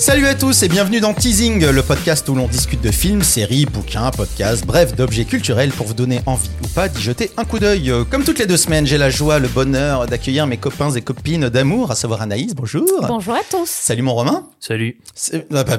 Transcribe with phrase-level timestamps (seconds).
[0.00, 3.66] Salut à tous et bienvenue dans Teasing, le podcast où l'on discute de films, séries,
[3.66, 7.58] bouquins, podcasts, bref, d'objets culturels pour vous donner envie ou pas d'y jeter un coup
[7.58, 7.90] d'œil.
[7.90, 11.02] Euh, Comme toutes les deux semaines, j'ai la joie, le bonheur d'accueillir mes copains et
[11.02, 12.86] copines d'amour, à savoir Anaïs, bonjour.
[13.06, 13.68] Bonjour à tous.
[13.68, 14.44] Salut mon Romain.
[14.58, 14.96] Salut.
[15.14, 15.76] C'est- Ah bah,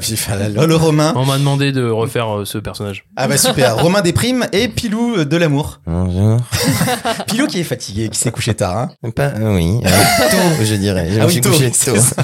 [0.68, 1.14] le, Romain.
[1.16, 3.06] On m'a demandé de refaire euh, ce personnage.
[3.16, 5.82] Ah bah super, Romain des primes et Pilou euh, de l'amour.
[5.88, 6.38] Bonjour.
[7.28, 8.78] Pilou qui est fatigué, qui s'est couché tard.
[9.04, 9.10] hein.
[9.16, 9.90] Pas, euh, oui, euh,
[10.30, 11.08] tôt, je dirais.
[11.10, 11.96] Je Ah me oui, suis tôt, couché tôt.
[11.96, 12.24] ça.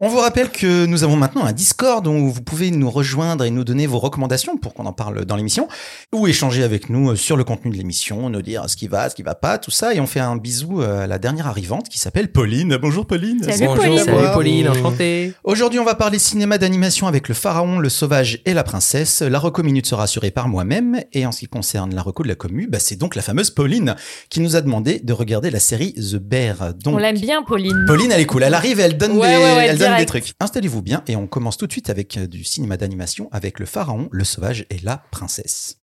[0.00, 3.50] On vous rappelle que nous avons maintenant un Discord où vous pouvez nous rejoindre et
[3.50, 5.68] nous donner vos recommandations pour qu'on en parle dans l'émission,
[6.12, 9.14] ou échanger avec nous sur le contenu de l'émission, nous dire ce qui va, ce
[9.14, 9.94] qui va pas, tout ça.
[9.94, 12.76] Et on fait un bisou à la dernière arrivante qui s'appelle Pauline.
[12.76, 13.42] Bonjour Pauline.
[13.42, 13.84] Salut, Bonjour.
[13.84, 13.98] Pauline.
[14.04, 14.32] Salut.
[14.34, 15.32] Pauline, enchanté.
[15.44, 19.22] Aujourd'hui, on va parler cinéma d'animation avec le pharaon, le sauvage et la princesse.
[19.22, 21.00] La reco minute sera assurée par moi-même.
[21.12, 23.50] Et en ce qui concerne la reco de la commu, bah, c'est donc la fameuse
[23.50, 23.96] Pauline
[24.30, 26.74] qui nous a demandé de regarder la série The Bear.
[26.74, 27.84] Donc, On l'aime bien, Pauline.
[27.86, 28.42] Pauline, elle est cool.
[28.42, 30.32] Elle arrive et elle donne, Ouais, des, ouais, ouais, elle donne des trucs.
[30.40, 33.66] Installez-vous bien et on commence tout de suite avec euh, du cinéma d'animation avec le
[33.66, 35.78] pharaon, le sauvage et la princesse.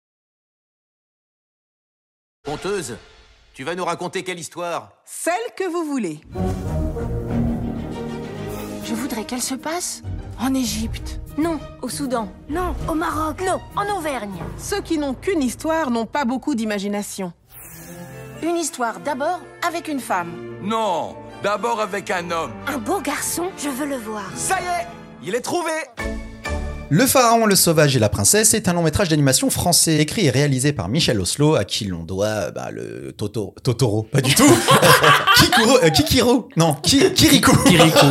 [2.45, 2.97] Conteuse,
[3.53, 4.91] tu vas nous raconter quelle histoire?
[5.05, 6.19] Celle que vous voulez.
[8.83, 10.01] Je voudrais qu'elle se passe
[10.39, 11.21] en Égypte.
[11.37, 12.31] Non, au Soudan.
[12.49, 13.41] Non, au Maroc.
[13.41, 14.43] Non, en Auvergne.
[14.57, 17.31] Ceux qui n'ont qu'une histoire n'ont pas beaucoup d'imagination.
[18.43, 20.33] Une histoire d'abord avec une femme.
[20.61, 22.51] Non, d'abord avec un homme.
[22.67, 24.29] Un beau garçon, je veux le voir.
[24.35, 24.87] Ça y est,
[25.25, 25.71] il est trouvé
[26.89, 30.29] Le pharaon, le sauvage et la princesse est un long métrage d'animation français écrit et
[30.29, 34.43] réalisé par Michel Oslo, à qui l'on doit bah, le Toto, Totoro, pas du tout.
[35.37, 37.55] Kikuro, euh, Kikiro, non, Ki- Kirikou.
[37.63, 38.05] Kirikou.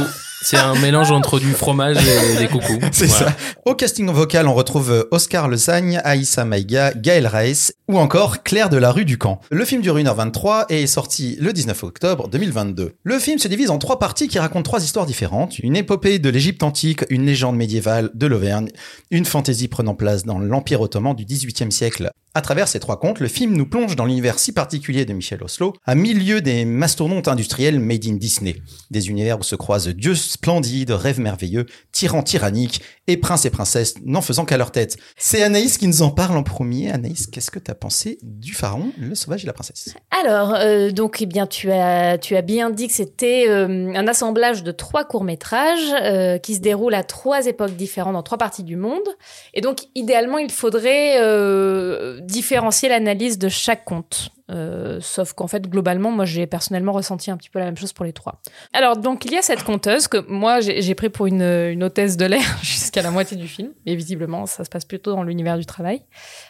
[0.44, 2.78] C'est un mélange entre du fromage et des coucous.
[2.92, 3.26] C'est Voilà.
[3.28, 3.36] ça.
[3.64, 8.42] Au casting vocal, on retrouve euh, Oscar Le Sagne, Aïssa Maïga, Gaël Raes ou encore
[8.42, 9.40] Claire de la rue du Camp.
[9.50, 12.92] Le film dure 1h23 et est sorti le 19 octobre 2022.
[13.02, 15.58] Le film se divise en trois parties qui racontent trois histoires différentes.
[15.60, 18.68] Une épopée de l'Égypte antique, une légende médiévale de l'Auvergne,
[19.10, 22.10] une fantaisie prenant place dans l'Empire ottoman du XVIIIe siècle.
[22.34, 25.42] À travers ces trois contes, le film nous plonge dans l'univers si particulier de Michel
[25.42, 28.56] Oslo, à milieu des mastodontes industriels made in Disney.
[28.90, 33.96] Des univers où se croisent dieux splendides, rêves merveilleux, tyrans tyranniques et princes et princesses
[34.02, 34.96] n'en faisant qu'à leur tête.
[35.18, 36.90] C'est Anaïs qui nous en parle en premier.
[36.90, 39.92] Anaïs, qu'est-ce que t'as pensé du pharaon, le sauvage et la princesse?
[40.22, 44.08] Alors, euh, donc, eh bien, tu as, tu as bien dit que c'était euh, un
[44.08, 48.64] assemblage de trois courts-métrages euh, qui se déroulent à trois époques différentes dans trois parties
[48.64, 49.06] du monde.
[49.52, 54.30] Et donc, idéalement, il faudrait euh, différencier l'analyse de chaque conte.
[54.50, 57.92] Euh, sauf qu'en fait, globalement, moi, j'ai personnellement ressenti un petit peu la même chose
[57.92, 58.40] pour les trois.
[58.72, 62.16] Alors, donc, il y a cette conteuse que moi, j'ai pris pour une, une hôtesse
[62.16, 63.72] de l'air jusqu'à la moitié du film.
[63.86, 66.02] Et visiblement, ça se passe plutôt dans l'univers du travail,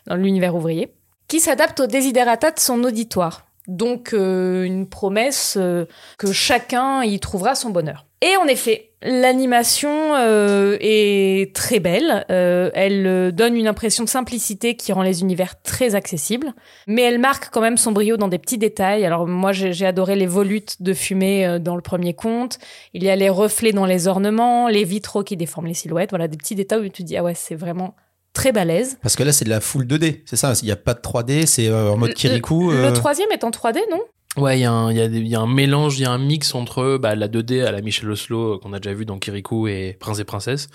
[0.07, 0.95] dans l'univers ouvrier
[1.33, 3.47] qui s'adapte aux desiderata de son auditoire.
[3.67, 5.87] Donc euh, une promesse euh,
[6.19, 8.05] que chacun y trouvera son bonheur.
[8.23, 12.25] Et en effet, l'animation euh, est très belle.
[12.31, 16.55] Euh, elle euh, donne une impression de simplicité qui rend les univers très accessibles.
[16.87, 19.05] Mais elle marque quand même son brio dans des petits détails.
[19.05, 22.59] Alors moi, j'ai adoré les volutes de fumée dans le premier conte.
[22.95, 26.11] Il y a les reflets dans les ornements, les vitraux qui déforment les silhouettes.
[26.11, 27.97] Voilà, des petits détails où tu te dis, ah ouais, c'est vraiment
[28.33, 28.99] très balèze.
[29.03, 31.01] Parce que là, c'est de la full 2D, c'est ça Il n'y a pas de
[31.01, 32.71] 3D, c'est en mode Kirikou.
[32.71, 34.01] Le, euh, le troisième est en 3D, non?
[34.39, 37.29] Ouais, il y, y a un mélange, il y a un mix entre bah, la
[37.29, 40.25] 2D à la Michel Oslo euh, qu'on a déjà vu dans Kirikou et Prince et
[40.25, 40.69] Princesse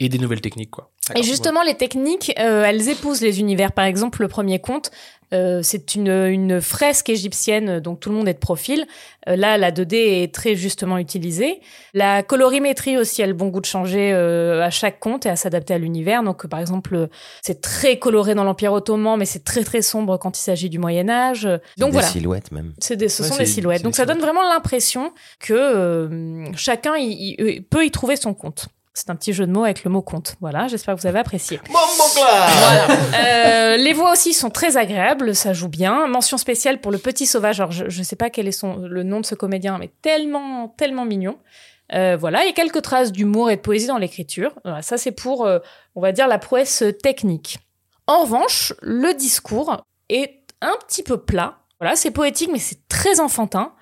[0.00, 0.90] et des nouvelles techniques quoi.
[1.16, 3.72] Et justement, les techniques, euh, elles épousent les univers.
[3.72, 4.90] Par exemple, le premier conte,
[5.34, 8.86] euh, c'est une, une fresque égyptienne, donc tout le monde est de profil.
[9.28, 11.60] Euh, là, la 2D est très justement utilisée.
[11.92, 15.36] La colorimétrie aussi a le bon goût de changer euh, à chaque conte et à
[15.36, 16.22] s'adapter à l'univers.
[16.22, 17.08] Donc, euh, par exemple,
[17.42, 20.78] c'est très coloré dans l'Empire ottoman, mais c'est très très sombre quand il s'agit du
[20.78, 21.42] Moyen Âge.
[21.76, 22.08] Donc Des voilà.
[22.08, 22.72] silhouettes même.
[22.78, 23.82] C'est des, ce Ouais, sont des silhouettes.
[23.82, 28.32] Donc des ça donne vraiment l'impression que euh, chacun y- y- peut y trouver son
[28.32, 28.68] compte.
[28.98, 30.34] C'est un petit jeu de mots avec le mot compte.
[30.40, 31.60] Voilà, j'espère que vous avez apprécié.
[31.68, 32.86] Voilà.
[33.14, 36.08] Euh, les voix aussi sont très agréables, ça joue bien.
[36.08, 37.60] Mention spéciale pour le petit sauvage.
[37.60, 40.74] Alors je, je sais pas quel est son le nom de ce comédien, mais tellement
[40.76, 41.38] tellement mignon.
[41.94, 44.52] Euh, voilà, et quelques traces d'humour et de poésie dans l'écriture.
[44.64, 45.60] Voilà, ça c'est pour, euh,
[45.94, 47.60] on va dire, la prouesse technique.
[48.08, 49.76] En revanche, le discours
[50.08, 51.58] est un petit peu plat.
[51.80, 53.74] Voilà, c'est poétique, mais c'est très enfantin.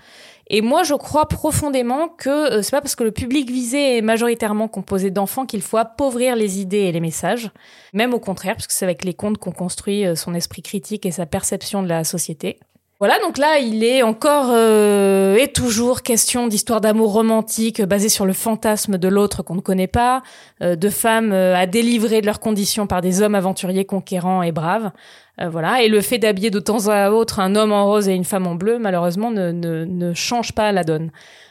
[0.48, 4.02] Et moi, je crois profondément que euh, c'est pas parce que le public visé est
[4.02, 7.50] majoritairement composé d'enfants qu'il faut appauvrir les idées et les messages.
[7.93, 11.04] Même au contraire, parce que c'est avec les contes qu'on construit euh, son esprit critique
[11.04, 12.58] et sa perception de la société.
[12.98, 18.08] Voilà, donc là, il est encore euh, et toujours question d'histoire d'amour romantique euh, basée
[18.08, 20.22] sur le fantasme de l'autre qu'on ne connaît pas,
[20.62, 24.93] euh, de femmes à délivrer de leurs conditions par des hommes aventuriers conquérants et braves.
[25.41, 28.15] Euh, voilà, et le fait d'habiller de temps à autre un homme en rose et
[28.15, 31.11] une femme en bleu, malheureusement, ne, ne, ne change pas la donne.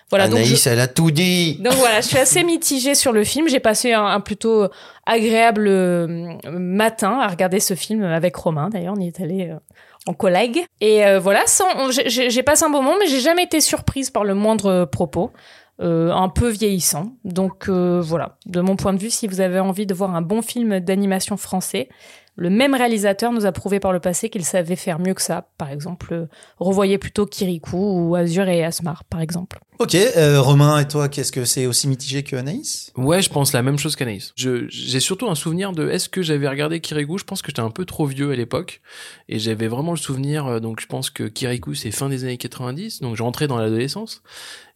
[0.09, 1.55] Voilà, donc je- Anaïs, elle a tout dit.
[1.63, 3.47] donc voilà, je suis assez mitigée sur le film.
[3.49, 4.67] J'ai passé un, un plutôt
[5.05, 8.69] agréable euh, matin à regarder ce film avec Romain.
[8.69, 9.55] D'ailleurs, on y est allé euh,
[10.07, 10.63] en collègue.
[10.81, 14.23] Et euh, voilà, sans- j'ai- passé un bon moment, mais j'ai jamais été surprise par
[14.23, 15.31] le moindre propos.
[15.81, 17.07] euh, un peu vieillissant.
[17.25, 20.21] Donc euh, voilà, de mon point de vue, si vous avez envie de voir un
[20.21, 21.89] bon film d'animation français,
[22.35, 25.47] le même réalisateur nous a prouvé par le passé qu'il savait faire mieux que ça.
[25.57, 26.25] Par exemple, euh,
[26.59, 27.77] revoyez plutôt Kirikou
[28.09, 29.59] ou Azur et Asmar, par exemple.
[29.79, 32.91] Ok, euh, Romain et toi, qu'est-ce que c'est aussi mitigé que Anaïs?
[32.95, 34.31] Ouais, je pense la même chose qu'Anaïs.
[34.37, 37.17] Je- J'ai surtout un souvenir de est-ce que j'avais regardé Kirikou?
[37.17, 38.81] Je pense que j'étais un peu trop vieux à l'époque
[39.27, 40.45] et j'avais vraiment le souvenir.
[40.47, 43.57] euh, Donc je pense que Kirikou c'est fin des années 90, donc je rentrais dans
[43.57, 44.21] l'adolescence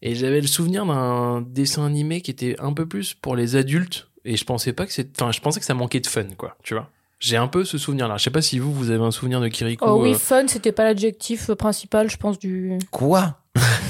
[0.01, 4.07] et j'avais le souvenir d'un dessin animé qui était un peu plus pour les adultes
[4.25, 5.09] et je pensais pas que c'est.
[5.19, 6.57] Enfin, je pensais que ça manquait de fun, quoi.
[6.63, 8.17] Tu vois J'ai un peu ce souvenir-là.
[8.17, 9.85] Je sais pas si vous vous avez un souvenir de Kirikou.
[9.87, 12.77] Oh oui, euh, fun, c'était pas l'adjectif principal, je pense, du.
[12.91, 13.35] Quoi?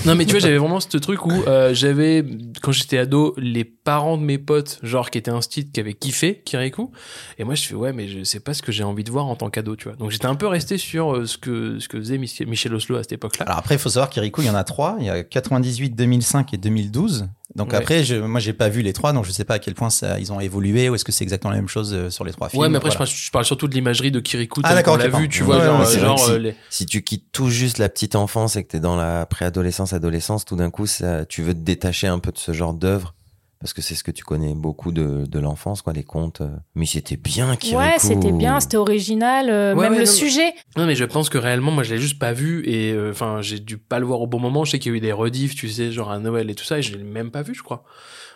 [0.06, 2.26] Non mais tu vois j'avais vraiment ce truc où euh, j'avais
[2.62, 5.94] quand j'étais ado les parents de mes potes genre qui étaient un style qui avaient
[5.94, 6.92] kiffé Kirikou
[7.38, 9.26] et moi je fais ouais mais je sais pas ce que j'ai envie de voir
[9.26, 11.90] en tant qu'ado tu vois donc j'étais un peu resté sur euh, ce que ce
[11.90, 14.48] que faisait Michel Oslo à cette époque là Alors après, il faut savoir qu'Irikou, il
[14.48, 14.96] y en a trois.
[15.00, 17.28] Il y a 98, 2005 et 2012.
[17.56, 17.78] Donc Ouais.
[17.78, 19.90] après, je, moi, j'ai pas vu les trois, donc je sais pas à quel point
[19.90, 22.32] ça, ils ont évolué ou est-ce que c'est exactement la même chose euh, sur les
[22.32, 22.62] trois films.
[22.62, 23.06] ouais mais après Voilà.
[23.06, 25.58] je, parle, je parle surtout de l'imagerie de Kirikou Ah, d'accord, l'a vu tu vois
[25.58, 26.56] Ouais, genre, euh, genre euh, les...
[26.70, 30.46] Si tu quittes tout juste la petite enfance et que t'es dans la préadolescence, adolescence,
[30.46, 33.16] tout d'un coup, ça, tu veux te détacher un peu de ce genre d'œuvre.
[33.60, 36.40] Parce que c'est ce que tu connais beaucoup de, de l'enfance, quoi, les contes.
[36.40, 36.48] euh.
[36.76, 37.80] Mais c'était bien, Kirikou.
[37.82, 40.54] Ouais, c'était bien, c'était original, euh, Ouais, même ouais, le non, sujet.
[40.78, 43.42] Non mais je pense que réellement moi je l'ai juste pas vu et euh, enfin
[43.42, 44.64] j'ai dû pas le voir au bon moment.
[44.64, 46.64] Je sais qu'il y a eu des rediffs, tu sais, genre à Noël et tout
[46.64, 47.84] ça et je l'ai même pas vu je crois.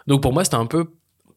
[0.07, 0.91] Donc pour moi c'était un peu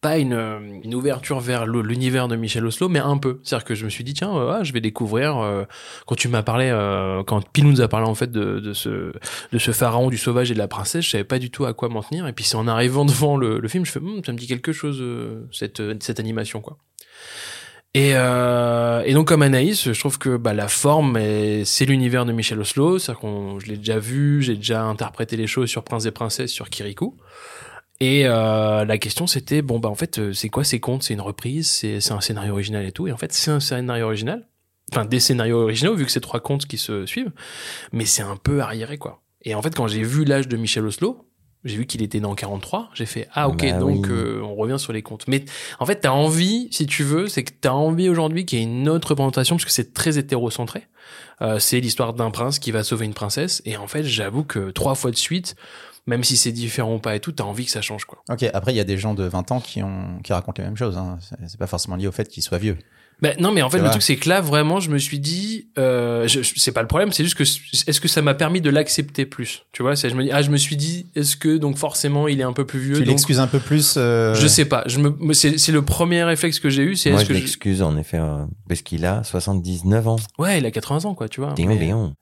[0.07, 3.41] pas une, ouverture vers l'univers de Michel Oslo, mais un peu.
[3.43, 5.65] C'est-à-dire que je me suis dit tiens euh, ah, je vais découvrir euh,
[6.07, 9.73] quand tu m'as parlé euh, quand Pilou nous a parlé en fait de, de ce
[9.73, 12.05] pharaon du sauvage et de la princesse, je savais pas du tout à quoi m'en
[12.05, 14.47] tenir et puis c'est en arrivant devant le, film je fais Hum, ça me dit
[14.47, 15.03] quelque chose
[15.51, 16.79] cette cette animation quoi.
[17.95, 22.33] Et, et donc comme Anaïs, je trouve que bah, la forme, est- c'est l'univers de
[22.33, 22.99] Michel Oslo.
[22.99, 26.51] C'est-à-dire qu'on, je l'ai déjà vu, j'ai déjà interprété les choses sur Prince et Princesse,
[26.51, 27.17] sur Kirikou.
[28.01, 31.03] Et euh, la question c'était bon bah en fait euh, c'est quoi ces contes?
[31.03, 31.69] C'est une reprise?
[31.71, 33.07] C'est c'est un scénario original et tout.
[33.07, 34.47] Et en fait c'est un scénario original.
[34.93, 37.33] Enfin des scénarios originaux vu que c'est trois contes qui se suivent.
[37.93, 39.23] Mais c'est un peu arriéré quoi.
[39.43, 41.27] Et en fait quand j'ai vu l'âge de Michel Oslo,
[41.65, 42.91] j'ai vu qu'il était né en 43.
[42.95, 44.13] J'ai fait ah ok Bah donc oui.
[44.13, 45.25] euh, on revient sur les contes.
[45.27, 45.45] Mais
[45.81, 48.65] en fait, t'as envie, si tu veux, c'est que t'as envie aujourd'hui qu'il y ait
[48.67, 50.87] une autre représentation parce que c'est très hétérocentré.
[51.43, 54.71] Euh, c'est l'histoire d'un prince qui va sauver une princesse et en fait, j'avoue que
[54.71, 55.57] trois fois de suite,
[56.07, 58.23] même si c'est différent ou pas et tout, t'as envie que ça change quoi.
[58.31, 60.69] Ok, après, il y a des gens de 20 ans qui, ont, qui racontent les
[60.69, 60.97] mêmes choses.
[60.97, 61.19] Hein.
[61.47, 62.79] C'est- pas forcément lié au fait qu'ils soient vieux.
[63.23, 63.91] Ben non, mais en fait, le vrai.
[63.93, 66.87] truc c'est que là, vraiment, je me suis dit, euh, je, je- c'est pas le
[66.87, 69.97] problème, c'est juste que est-ce que ça m'a permis de l'accepter plus, tu vois?
[69.97, 72.45] C'est je me dis, ah, je me suis dit, est-ce que donc forcément il est
[72.45, 74.83] un peu plus vieux Tu l'excuses un peu plus euh, Je sais pas.
[74.87, 77.39] Je me, c'est, c'est le premier réflexe que j'ai eu, c'est Moi, est-ce je que
[77.39, 80.17] je- l'excuse, en effet, euh, parce qu'il a 79 ans.
[80.39, 81.53] ouais, il a 80 ans quoi, tu vois.
[81.55, 81.69] Déon,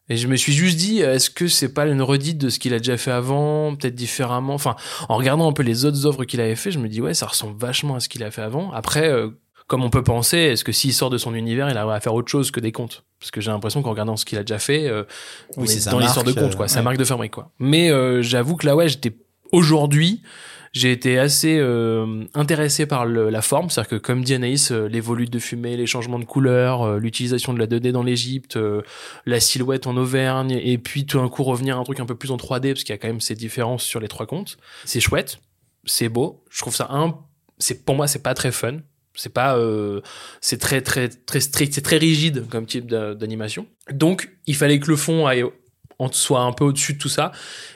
[0.08, 0.14] Mais-.
[0.14, 2.72] Et je me suis juste dit, est-ce que c'est pas une redite de ce qu'il
[2.72, 4.54] a déjà fait avant, peut-être différemment?
[4.54, 4.76] Enfin,
[5.08, 7.26] en regardant un peu les autres œuvres qu'il avait fait, je me dis ouais, ça
[7.26, 8.70] ressemble vachement à ce qu'il a fait avant.
[8.72, 9.30] Après, euh,
[9.66, 12.14] comme on peut penser, est-ce que s'il sort de son univers, il arrive à faire
[12.14, 13.04] autre chose que des contes?
[13.18, 15.04] Parce que j'ai l'impression qu'en regardant ce qu'il a déjà fait, euh,
[15.56, 16.66] on est dans l'histoire de contes, quoi.
[16.66, 17.50] euh, Sa marque de fabrique, quoi.
[17.58, 19.16] Mais euh, j'avoue que là, ouais, j'étais
[19.52, 20.22] aujourd'hui.
[20.72, 24.88] J'ai été assez euh, intéressé par le- la forme, c'est-à-dire que comme dit Anaïs, euh,
[24.88, 28.58] les volutes de fumée, les changements de couleur, l'utilisation de la 2D dans l'Égypte,
[29.24, 32.16] la silhouette en Auvergne, et puis tout d'un coup revenir à un truc un peu
[32.16, 34.56] plus en 3D, parce qu'il y a quand même ces différences sur les trois comptes.
[34.84, 35.38] C'est chouette,
[35.84, 37.18] c'est beau, je trouve ça un,
[37.58, 38.78] c'est pour moi c'est pas très fun,
[39.14, 40.00] c'est pas, euh,
[40.40, 43.66] c'est très très très strict, c'est très rigide comme type d'a- d'animation.
[43.92, 45.44] Donc il fallait que le fond aille
[45.98, 47.30] en soit un peu au-dessus de tout ça,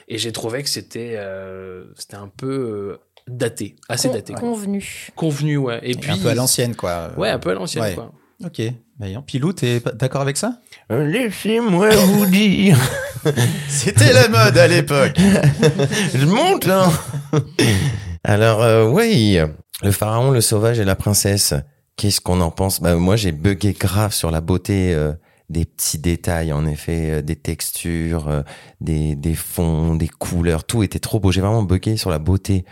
[0.07, 4.41] et j'ai trouvé que c'était euh, c'était un peu euh, daté, assez Con- daté, quoi.
[4.41, 5.07] Convenu.
[5.15, 5.79] convenu, ouais.
[5.83, 7.11] Et Et puis un peu à l'ancienne, quoi.
[7.17, 7.93] Ouais, un peu à l'ancienne, Ouais.
[7.95, 8.11] quoi.
[8.45, 8.61] Ok.
[8.97, 9.21] Voyons.
[9.21, 10.59] Pilou, t'es d'accord avec ça?
[10.91, 12.77] Euh, Laissez-moi vous dire.
[13.69, 15.15] C'était la mode à l'époque.
[16.13, 16.89] Je monte, hein.
[18.23, 19.39] Alors, euh, oui,
[19.81, 21.53] le pharaon, le sauvage et la princesse.
[21.95, 22.81] Qu'est-ce qu'on en pense?
[22.81, 25.13] Bah, Moi, j'ai bugué grave sur la beauté euh,
[25.49, 28.41] des petits détails, en effet, euh, des textures, euh,
[28.81, 30.63] des, des fonds, des couleurs.
[30.63, 31.31] Tout était trop beau.
[31.31, 32.65] J'ai vraiment bugué sur la beauté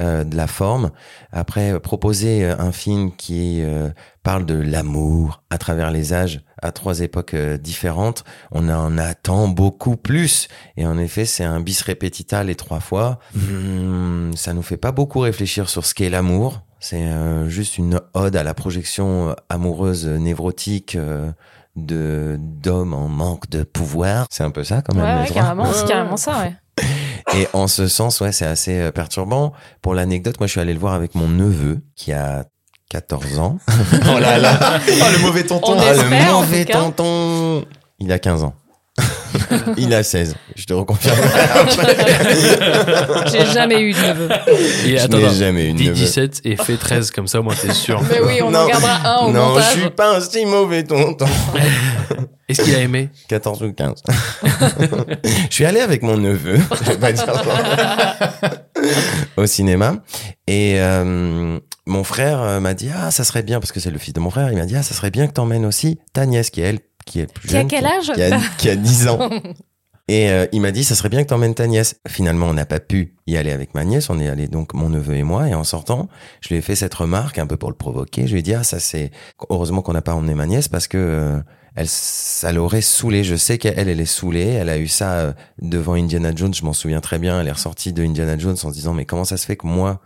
[0.00, 0.90] euh, de la forme.
[1.32, 3.90] Après, euh, proposer euh, un film qui euh,
[4.22, 9.48] parle de l'amour à travers les âges, à trois époques euh, différentes, on en attend
[9.48, 10.48] beaucoup plus.
[10.76, 13.18] Et en effet, c'est un bis repetita les trois fois.
[13.36, 16.62] Hum, ça nous fait pas beaucoup réfléchir sur ce qu'est l'amour.
[16.80, 21.30] C'est euh, juste une ode à la projection amoureuse névrotique euh,
[21.76, 24.26] de d'hommes en manque de pouvoir.
[24.30, 25.22] C'est un peu ça quand même.
[25.22, 26.54] Ouais, carrément, c'est carrément ça, ouais.
[27.36, 29.52] Et en ce sens, ouais, c'est assez euh, perturbant.
[29.82, 32.44] Pour l'anecdote, moi, je suis allé le voir avec mon neveu qui a
[32.90, 33.58] 14 ans.
[34.14, 34.78] oh là là.
[34.88, 35.72] Oh, le mauvais tonton.
[35.72, 37.64] On Ah, le mauvais tonton.
[37.98, 38.54] Il a 15 ans.
[39.76, 40.36] Il a 16.
[40.54, 41.16] Je te reconfirme.
[43.32, 44.28] J'ai jamais eu de neveu.
[44.86, 45.94] Et Je attends, attends, jamais eu de dis neveu.
[45.96, 48.00] 17 et fais 13, comme ça, moi, t'es sûr.
[48.08, 49.74] Mais oui, on en gardera un au non, montage.
[49.74, 51.26] je suis pas un si mauvais tonton.
[52.48, 53.08] Est-ce qu'il a aimé?
[53.28, 54.02] 14 ou 15.
[55.50, 57.26] je suis allé avec mon neveu, je vais pas dire
[59.36, 59.96] au cinéma.
[60.46, 63.98] Et euh, mon frère euh, m'a dit, ah, ça serait bien, parce que c'est le
[63.98, 66.26] fils de mon frère, il m'a dit, ah, ça serait bien que t'emmènes aussi ta
[66.26, 67.68] nièce, qui est elle, qui est plus Qui a jeune.
[67.68, 68.12] quel âge?
[68.14, 69.30] qui a, qui a 10 ans.
[70.06, 71.96] Et euh, il m'a dit, ça serait bien que t'emmènes ta nièce.
[72.06, 74.10] Finalement, on n'a pas pu y aller avec ma nièce.
[74.10, 75.48] On est allé donc mon neveu et moi.
[75.48, 76.08] Et en sortant,
[76.42, 78.26] je lui ai fait cette remarque un peu pour le provoquer.
[78.26, 79.10] Je lui ai dit, ah, ça c'est
[79.48, 81.40] heureusement qu'on n'a pas emmené ma nièce parce que euh,
[81.76, 83.24] elle, ça l'aurait saoulée.
[83.24, 84.46] Je sais qu'elle, elle est saoulée.
[84.46, 86.54] Elle a eu ça euh, devant Indiana Jones.
[86.54, 87.40] Je m'en souviens très bien.
[87.40, 89.66] Elle est ressortie de Indiana Jones en se disant, mais comment ça se fait que
[89.66, 90.00] moi,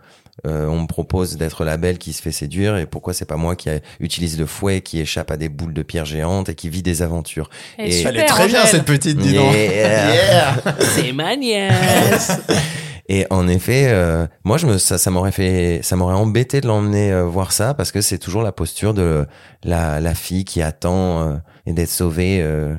[0.47, 3.35] euh, on me propose d'être la belle qui se fait séduire et pourquoi c'est pas
[3.35, 6.55] moi qui a- utilise le fouet, qui échappe à des boules de pierre géantes et
[6.55, 7.49] qui vit des aventures?
[7.77, 9.53] Elle est Et- super, Elle est très bien, cette petite, dis donc.
[9.53, 10.55] Yeah.
[10.95, 12.31] C'est ma nièce
[13.11, 16.67] Et en effet, euh, moi, je me, ça, ça m'aurait fait, ça m'aurait embêté de
[16.67, 19.25] l'emmener euh, voir ça parce que c'est toujours la posture de
[19.63, 21.35] la, la fille qui attend euh,
[21.65, 22.75] et d'être sauvée euh,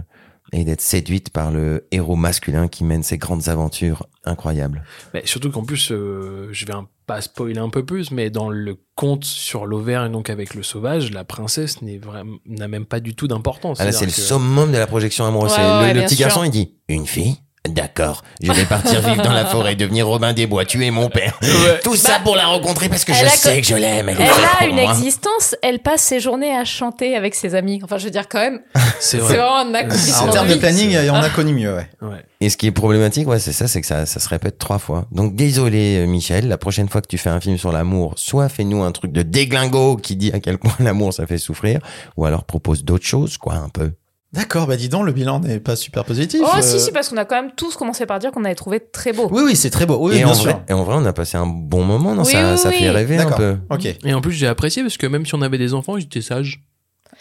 [0.52, 4.84] et d'être séduite par le héros masculin qui mène ses grandes aventures incroyables.
[5.14, 8.50] Mais surtout qu'en plus, euh, je vais un- pas spoiler un peu plus, mais dans
[8.50, 13.00] le conte sur l'Auvergne, donc avec le sauvage, la princesse n'est vraiment, n'a même pas
[13.00, 13.78] du tout d'importance.
[13.80, 15.50] Ah là, c'est le que- summum de la projection amoureuse.
[15.50, 16.26] Ouais, C'est ouais, le, petit sûr.
[16.26, 17.36] garçon, il dit une fille?
[17.68, 21.38] D'accord, je vais partir vivre dans la forêt, devenir Robin des Bois, tuer mon père.
[21.84, 24.08] Tout ça pour la rencontrer parce que je sais que- je l'aime.
[24.08, 24.90] Elle, a une moi.
[24.92, 27.78] existence, elle passe ses journées à chanter avec ses amis.
[27.84, 29.36] Enfin, je veux dire, quand même, C'est c'est vrai.
[29.36, 30.28] vraiment un accomplissement.
[30.28, 31.86] En termes de planning, on a connu mieux, ouais.
[32.00, 32.24] Ouais.
[32.40, 34.78] Et ce qui est problématique, ouais, c'est ça, c'est que ça, ça se répète trois
[34.78, 35.04] fois.
[35.12, 38.48] Donc désolé, euh, Michel, la prochaine fois que tu fais un film sur l'amour, soit
[38.48, 41.80] fais-nous un truc de déglingo qui dit à quel point l'amour ça fait souffrir,
[42.16, 43.92] ou alors propose d'autres choses, quoi, un peu.
[44.32, 46.40] D'accord, bah dis donc, le bilan n'est pas super positif.
[46.44, 46.62] Oh, euh.
[46.62, 49.12] si, si, parce qu'on a quand même tous commencé par dire qu'on avait trouvé très
[49.12, 49.28] beau.
[49.32, 49.98] Oui, oui, c'est très beau.
[50.00, 50.52] Oui, et, bien en sûr.
[50.52, 52.68] vrai, et en vrai, on a passé un bon moment, non Oui, Ça, oui, ça
[52.68, 52.76] oui.
[52.78, 53.56] fait rêver un peu.
[53.70, 53.86] Ok.
[54.04, 56.20] Et en plus, j'ai apprécié parce que même si on avait des enfants, ils étaient
[56.20, 56.62] sages.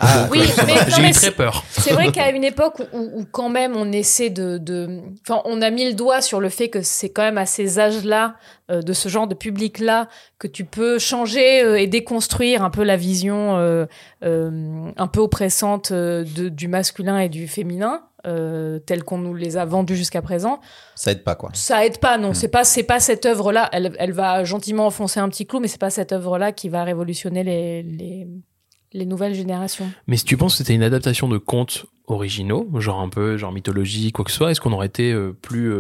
[0.02, 1.64] Ah, Oui, mais, non, J'ai mais eu très c'est- peur.
[1.72, 5.42] C'est vrai qu'à une époque où, où- où quand même on essaie de, de, enfin,
[5.46, 8.36] on a mis le doigt sur le fait que c'est quand même à ces âges-là,
[8.72, 12.84] euh, de ce genre de public-là, que tu peux changer euh, et déconstruire un peu
[12.84, 13.86] la vision euh,
[14.24, 19.34] euh, un peu oppressante euh, de, du masculin et du féminin, euh, telle qu'on nous
[19.34, 20.60] les a vendus jusqu'à présent.
[20.96, 21.50] ça aide pas, quoi.
[21.54, 22.22] Ça aide pas, Hmm.
[22.22, 22.34] non.
[22.34, 23.70] C'est pas, c'est pas cette œuvre-là.
[23.74, 26.84] Elle, elle va gentiment enfoncer un petit clou, mais c'est pas cette œuvre-là qui va
[26.84, 28.28] révolutionner les, les,
[28.94, 29.90] les nouvelles générations.
[30.08, 33.52] Mais si tu penses que c'était une adaptation de contes originaux, genre un peu genre
[33.52, 35.72] mythologie, quoi que ce soit, est-ce qu'on aurait été euh, plus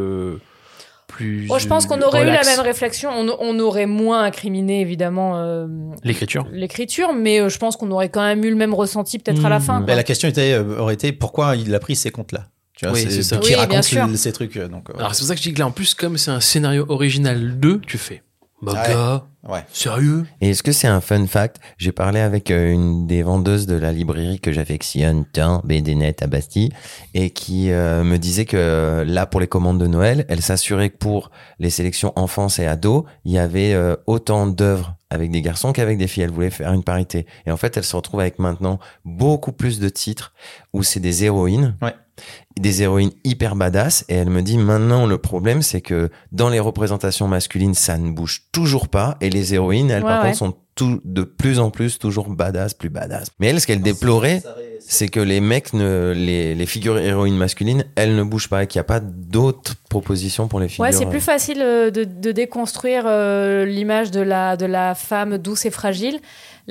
[1.07, 3.09] plus Oh, je pense qu'on aurait relax eu la même réflexion.
[3.11, 5.65] On, on aurait moins incriminé évidemment euh,
[6.03, 9.43] l'écriture l'écriture, mais euh, je pense qu'on aurait quand même eu le même ressenti peut-être
[9.43, 9.61] à la Mmh.
[9.63, 9.81] fin.
[9.81, 12.93] Bah, la question était, euh, aurait été pourquoi il a pris ces comptes-là tu vois,
[12.93, 13.37] Oui, c'est ça.
[13.37, 14.55] Qui Oui, bien raconte ces trucs.
[14.55, 16.17] euh, Donc, euh, Alors c'est pour ça que je dis que là en plus comme
[16.17, 18.21] c'est un scénario original 2, tu fais
[18.61, 18.93] bah Ouais.
[18.93, 19.63] gars, ouais.
[19.71, 20.25] sérieux?
[20.41, 21.57] Et est-ce que c'est un fun fact?
[21.77, 26.27] J'ai parlé avec euh, une des vendeuses de la librairie que j'affectionne tant, BDNet à
[26.27, 26.71] Bastille,
[27.13, 30.89] et qui euh, me disait que euh, là, pour les commandes de Noël, elle s'assurait
[30.89, 35.41] que pour les sélections enfance et ados, il y avait euh, autant d'œuvres avec des
[35.41, 36.23] garçons qu'avec des filles.
[36.23, 37.25] Elle voulait faire une parité.
[37.47, 40.33] Et en fait, elle se retrouve avec maintenant beaucoup plus de titres
[40.73, 41.75] où c'est des héroïnes.
[41.81, 41.95] Ouais.
[42.59, 44.05] Des héroïnes hyper badass.
[44.09, 48.11] Et elle me dit maintenant, le problème, c'est que dans les représentations masculines, ça ne
[48.11, 49.17] bouge toujours pas.
[49.21, 50.27] Et les héroïnes, elles, Ouais, par ouais.
[50.27, 53.27] contre, sont tout, de plus en plus toujours badass, plus badass.
[53.39, 54.41] Mais elle, ce qu'elle déplorait,
[54.79, 58.67] c'est que les mecs, ne, les, les figures héroïnes masculines, elles ne bougent pas et
[58.67, 60.83] qu'il n'y a pas d'autres propositions pour les figures.
[60.83, 65.37] Ouais, c'est plus facile euh, de, de déconstruire euh, l'image de la, de la femme
[65.37, 66.19] douce et fragile.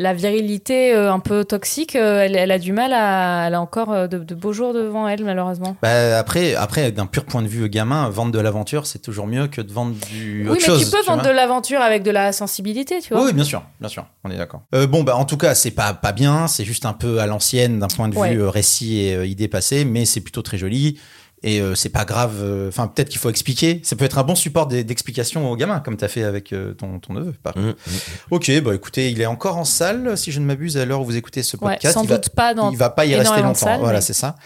[0.01, 3.49] La virilité euh, un peu toxique, euh, elle, elle a du mal à.
[3.49, 5.77] Elle a encore euh, de, de beaux jours devant elle, malheureusement.
[5.83, 9.49] Bah, après, après d'un pur point de vue gamin, vendre de l'aventure, c'est toujours mieux
[9.49, 10.85] que de vendre du Oui, autre mais chose.
[10.85, 13.25] tu peux vendre de l'aventure avec de la sensibilité, tu vois.
[13.25, 14.63] Oui, bien sûr, bien sûr, on est d'accord.
[14.73, 17.27] Euh, bon, bah en tout cas, c'est pas pas bien, c'est juste un peu à
[17.27, 18.49] l'ancienne d'un point de vue Ouais.
[18.51, 21.01] récit et idée passée, mais c'est plutôt très joli
[21.43, 22.37] et euh, c'est pas grave.
[22.43, 23.81] euh, Enfin, peut-être qu'il faut expliquer.
[23.85, 26.75] Ça peut être un bon support d'e- d'explication aux gamins, comme t'as fait avec euh,
[26.75, 27.33] ton ton neveu.
[27.43, 27.79] par Mmh, contre.
[28.31, 31.05] Ok, bah écoutez, il est encore en salle, si je ne m'abuse, à l'heure où
[31.05, 31.95] vous écoutez ce Ouais, podcast.
[31.95, 32.71] sans il va, doute pas dans.
[32.71, 33.79] il va pas y rester longtemps.
[33.79, 34.37] voilà, mais- c'est ça.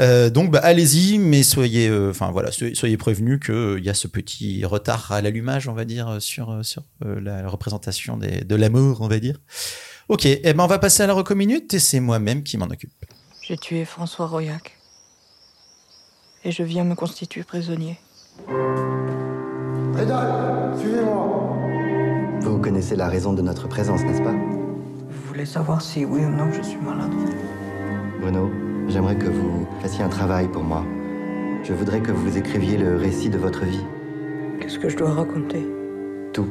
[0.00, 3.84] Euh, donc, bah, allez-y, mais soyez, euh, enfin voilà, soyez, soyez prévenus que euh, il
[3.84, 8.16] y a ce petit retard à l'allumage, on va dire, sur sur euh, la représentation
[8.16, 9.38] des, de l'amour, on va dire.
[10.08, 12.66] Ok, eh ben on va passer à la reco minute et c'est moi-même qui m'en
[12.66, 12.92] occupe.
[13.40, 14.76] J'ai tué François Royac.
[16.44, 17.98] Et je viens me constituer prisonnier.
[22.40, 26.30] Vous connaissez la raison de notre présence, n'est-ce pas Vous voulez savoir si oui ou
[26.30, 27.10] non je suis malade
[28.20, 28.50] Bruno,
[28.88, 30.84] j'aimerais que vous fassiez un travail pour moi.
[31.62, 33.84] Je voudrais que vous écriviez le récit de votre vie.
[34.60, 35.66] Qu'est-ce que je dois raconter
[36.34, 36.50] Tout.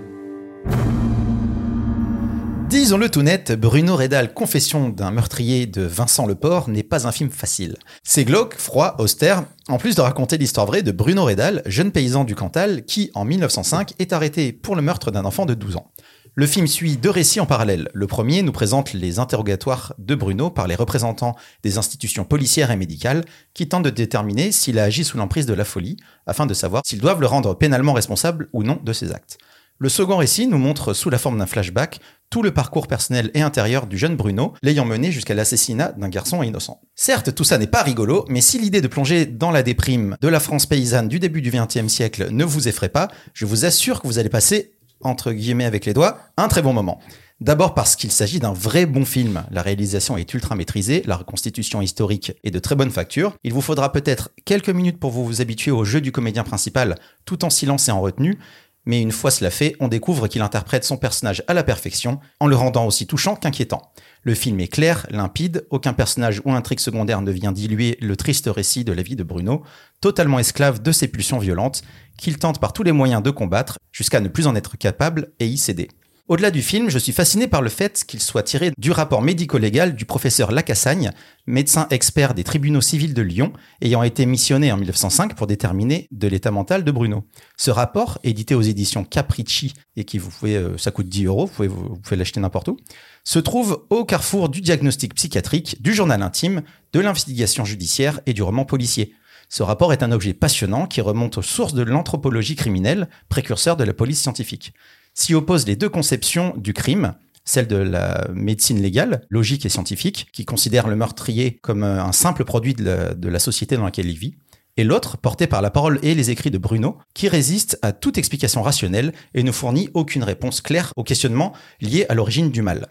[2.69, 7.29] Disons-le tout net, Bruno Redal, Confession d'un meurtrier de Vincent Leport, n'est pas un film
[7.29, 7.75] facile.
[8.03, 12.23] C'est glauque, froid, austère, en plus de raconter l'histoire vraie de Bruno Redal, jeune paysan
[12.23, 15.91] du Cantal, qui, en 1905, est arrêté pour le meurtre d'un enfant de 12 ans.
[16.35, 17.89] Le film suit deux récits en parallèle.
[17.93, 22.75] Le premier nous présente les interrogatoires de Bruno par les représentants des institutions policières et
[22.75, 26.55] médicales qui tentent de déterminer s'il a agi sous l'emprise de la folie afin de
[26.55, 29.37] savoir s'ils doivent le rendre pénalement responsable ou non de ses actes.
[29.83, 31.99] Le second récit nous montre sous la forme d'un flashback
[32.29, 36.41] tout le parcours personnel et intérieur du jeune Bruno, l'ayant mené jusqu'à l'assassinat d'un garçon
[36.41, 36.79] innocent.
[36.95, 40.27] Certes, tout ça n'est pas rigolo, mais si l'idée de plonger dans la déprime de
[40.29, 44.01] la France paysanne du début du XXe siècle ne vous effraie pas, je vous assure
[44.01, 44.71] que vous allez passer,
[45.01, 47.01] entre guillemets avec les doigts, un très bon moment.
[47.41, 49.43] D'abord parce qu'il s'agit d'un vrai bon film.
[49.51, 53.35] La réalisation est ultra maîtrisée, la reconstitution historique est de très bonne facture.
[53.43, 57.43] Il vous faudra peut-être quelques minutes pour vous habituer au jeu du comédien principal, tout
[57.43, 58.39] en silence et en retenue,
[58.85, 62.47] mais une fois cela fait, on découvre qu'il interprète son personnage à la perfection, en
[62.47, 63.91] le rendant aussi touchant qu'inquiétant.
[64.23, 68.47] Le film est clair, limpide, aucun personnage ou intrigue secondaire ne vient diluer le triste
[68.47, 69.63] récit de la vie de Bruno,
[70.01, 71.83] totalement esclave de ses pulsions violentes,
[72.17, 75.47] qu'il tente par tous les moyens de combattre, jusqu'à ne plus en être capable et
[75.47, 75.89] y céder.
[76.33, 79.93] Au-delà du film, je suis fasciné par le fait qu'il soit tiré du rapport médico-légal
[79.93, 81.11] du professeur Lacassagne,
[81.45, 86.27] médecin expert des tribunaux civils de Lyon, ayant été missionné en 1905 pour déterminer de
[86.27, 87.23] l'état mental de Bruno.
[87.55, 91.45] Ce rapport, édité aux éditions Capricci et qui vous pouvez, euh, ça coûte 10 euros,
[91.45, 92.77] vous vous pouvez l'acheter n'importe où,
[93.23, 96.63] se trouve au carrefour du diagnostic psychiatrique, du journal intime,
[96.93, 99.13] de l'investigation judiciaire et du roman policier.
[99.49, 103.83] Ce rapport est un objet passionnant qui remonte aux sources de l'anthropologie criminelle, précurseur de
[103.83, 104.73] la police scientifique
[105.13, 107.13] s'y opposent les deux conceptions du crime,
[107.45, 112.45] celle de la médecine légale, logique et scientifique, qui considère le meurtrier comme un simple
[112.45, 114.35] produit de la, de la société dans laquelle il vit,
[114.75, 118.17] et l'autre, portée par la parole et les écrits de Bruno, qui résiste à toute
[118.17, 122.87] explication rationnelle et ne fournit aucune réponse claire aux questionnements liés à l'origine du mal.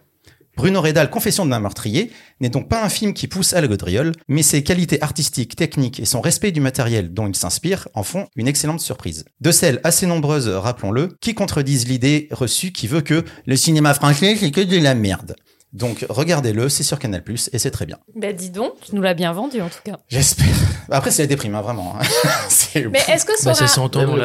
[0.55, 4.11] Bruno Redal, Confession d'un meurtrier, n'est donc pas un film qui pousse à la gaudriole,
[4.27, 8.27] mais ses qualités artistiques, techniques et son respect du matériel dont il s'inspire en font
[8.35, 9.25] une excellente surprise.
[9.41, 14.35] De celles assez nombreuses, rappelons-le, qui contredisent l'idée reçue qui veut que le cinéma français
[14.39, 15.35] c'est que de la merde.
[15.73, 17.97] Donc regardez-le, c'est sur Canal+, et c'est très bien.
[18.15, 19.97] Bah dis donc, tu nous l'as bien vendu en tout cas.
[20.07, 20.45] J'espère.
[20.91, 21.95] Après c'est la déprime, hein, vraiment.
[22.47, 24.15] C'est- Mais est-ce que ça Bah, s'entend dans.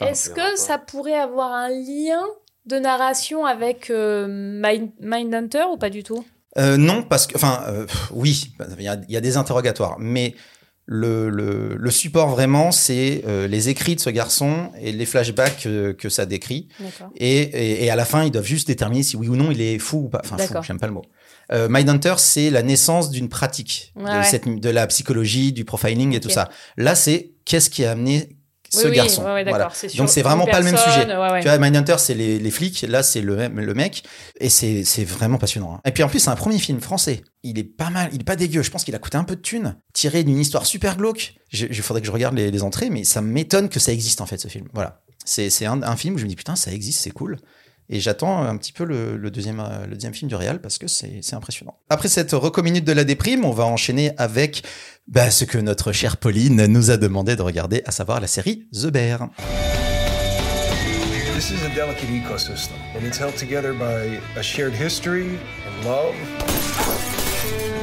[0.00, 2.22] Est-ce que ça pourrait avoir un lien
[2.68, 6.24] de narration avec euh, Mind- Mindhunter ou pas du tout?
[6.56, 9.96] Euh, non, parce que, enfin, euh, oui, il y, a, il y a des interrogatoires,
[9.98, 10.34] mais
[10.86, 15.60] le, le, le support vraiment, c'est euh, les écrits de ce garçon et les flashbacks
[15.62, 16.68] que, que ça décrit.
[17.16, 19.60] Et, et, et à la fin, ils doivent juste déterminer si oui ou non il
[19.60, 20.22] est fou ou pas.
[20.24, 21.04] Enfin, fou, j'aime pas le mot.
[21.52, 24.24] Euh, Mindhunter, c'est la naissance d'une pratique Ouais, de, ouais.
[24.24, 26.48] cette, de la psychologie, du profiling et tout ça.
[26.76, 28.37] Là, c'est qu'est-ce qui a amené
[28.70, 29.24] ce Oui, garçon.
[29.24, 29.70] ouais, Voilà.
[29.96, 31.06] Donc c'est vraiment pas le même sujet.
[31.06, 31.40] ouais, ouais.
[31.40, 32.82] Tu vois, Mindhunter, c'est les, les flics.
[32.88, 34.02] Là, c'est le, même- le mec.
[34.40, 35.74] Et c'est vraiment passionnant.
[35.74, 35.80] hein.
[35.84, 37.22] Et puis en plus, c'est un premier film français.
[37.42, 38.62] Il est pas mal, il est pas dégueu.
[38.62, 41.34] Je pense qu'il a coûté un peu de thunes, tiré d'une histoire super glauque.
[41.52, 44.26] Il faudrait que je regarde les, les entrées, mais ça m'étonne que ça existe en
[44.26, 44.68] fait ce film.
[44.74, 45.00] Voilà.
[45.24, 47.36] C'est c'est un, un film où je me dis putain, ça existe, c'est cool.
[47.90, 50.76] Et j'attends un petit peu le, le deuxième, euh, le deuxième film du Real parce
[50.76, 51.78] que c'est c'est impressionnant.
[51.88, 54.62] Après cette recominute de la déprime, on va enchaîner avec
[55.06, 58.68] bah, ce que notre chère Pauline nous a demandé de regarder, à savoir la série
[58.72, 59.30] The Bear.
[61.34, 66.14] This is a delicate ecosystem, and it's held together by a shared history and love.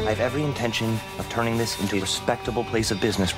[0.05, 3.33] I have every intention of turning this into a respectable place of business.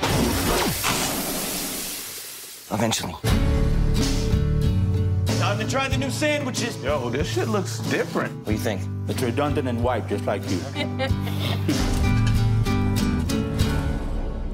[2.71, 3.13] Eventually.
[5.47, 6.75] Time to try the new sandwiches.
[6.83, 8.35] Yo, this shit looks different.
[8.39, 8.81] What do you think?
[9.07, 10.59] It's redundant and white, just like you.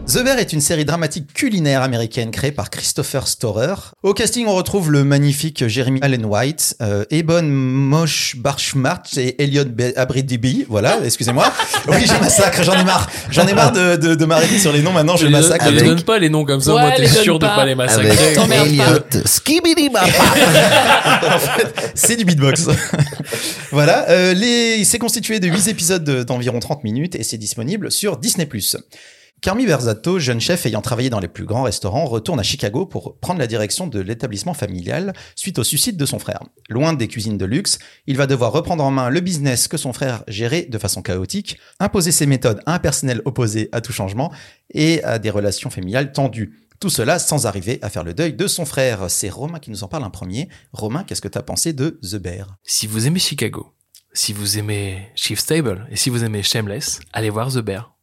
[0.05, 3.73] The Bear est une série dramatique culinaire américaine créée par Christopher Storer.
[4.03, 9.63] Au casting, on retrouve le magnifique Jeremy Allen White, euh, Ebon Mosh Barshmart et Elliot
[9.95, 10.65] Abridibi.
[10.69, 11.51] Voilà, excusez-moi.
[11.87, 13.09] Oui, je massacre, j'en ai marre.
[13.31, 15.65] J'en ai marre de, de, de m'arrêter sur les noms maintenant, je les massacre.
[15.65, 17.55] Avec- donne pas les noms comme ça, Ouais, moi t'es sûr de pas.
[17.55, 18.09] pas les massacrer.
[18.11, 18.55] Avec pas.
[18.65, 22.67] Elliot Skibidi en fait, c'est du beatbox.
[23.71, 24.83] voilà, euh, les...
[24.83, 28.47] c'est constitué de 8 épisodes de- d'environ 30 minutes et c'est disponible sur Disney+.
[29.43, 33.19] Carmi Berzato, jeune chef ayant travaillé dans les plus grands restaurants, retourne à Chicago pour
[33.19, 36.39] prendre la direction de l'établissement familial suite au suicide de son frère.
[36.69, 37.77] Loin des cuisines de luxe,
[38.07, 41.57] il va devoir reprendre en main le business que son frère gérait de façon chaotique,
[41.81, 44.31] imposer ses méthodes à un personnel opposé à tout changement
[44.73, 46.61] et à des relations familiales tendues.
[46.79, 49.09] Tout cela sans arriver à faire le deuil de son frère.
[49.09, 50.47] C'est Romain qui nous en parle un premier.
[50.71, 52.55] Romain, qu'est-ce que tu as pensé de The Bear?
[52.63, 53.73] Si vous aimez Chicago,
[54.13, 57.93] si vous aimez Chief Stable et si vous aimez Shameless, allez voir The Bear.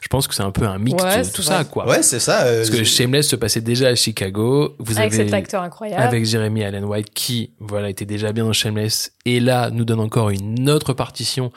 [0.00, 1.56] Je pense que c'est un peu un mix Ouais, de tout vrai.
[1.58, 1.86] ça, quoi.
[1.88, 2.44] Ouais, c'est ça.
[2.44, 4.76] euh, Parce que Shameless se passait déjà à Chicago.
[4.78, 6.02] Vous Avec avez cet acteur incroyable.
[6.02, 10.00] avec Jeremy Allen White qui, voilà, était déjà bien dans Shameless et là nous donne
[10.00, 11.50] encore une autre partition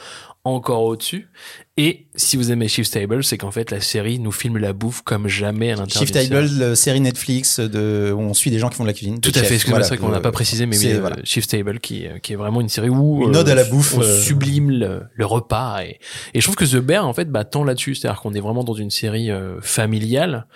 [0.44, 1.30] encore au-dessus.
[1.78, 5.02] Et si vous aimez Shift Stable, c'est qu'en fait la série nous filme la bouffe
[5.02, 6.08] comme jamais à l'intérieur.
[6.08, 6.30] Shift.
[6.30, 9.20] Table, le série Netflix de, où on suit des gens qui font de la cuisine.
[9.20, 10.94] Tout à fait, chefs, excusez-moi, voilà, c'est vrai qu'on n'a euh, pas précisé, mais oui,
[10.94, 11.18] euh, voilà.
[11.24, 13.96] Shift Table qui, euh, qui est vraiment une série où Une ode à la bouffe,
[13.96, 14.20] on euh.
[14.22, 16.00] sublime le, le repas et,
[16.34, 18.64] et je trouve que The Bear en fait bah tend là-dessus, c'est-à-dire qu'on est vraiment
[18.64, 20.48] dans une série euh, familiale.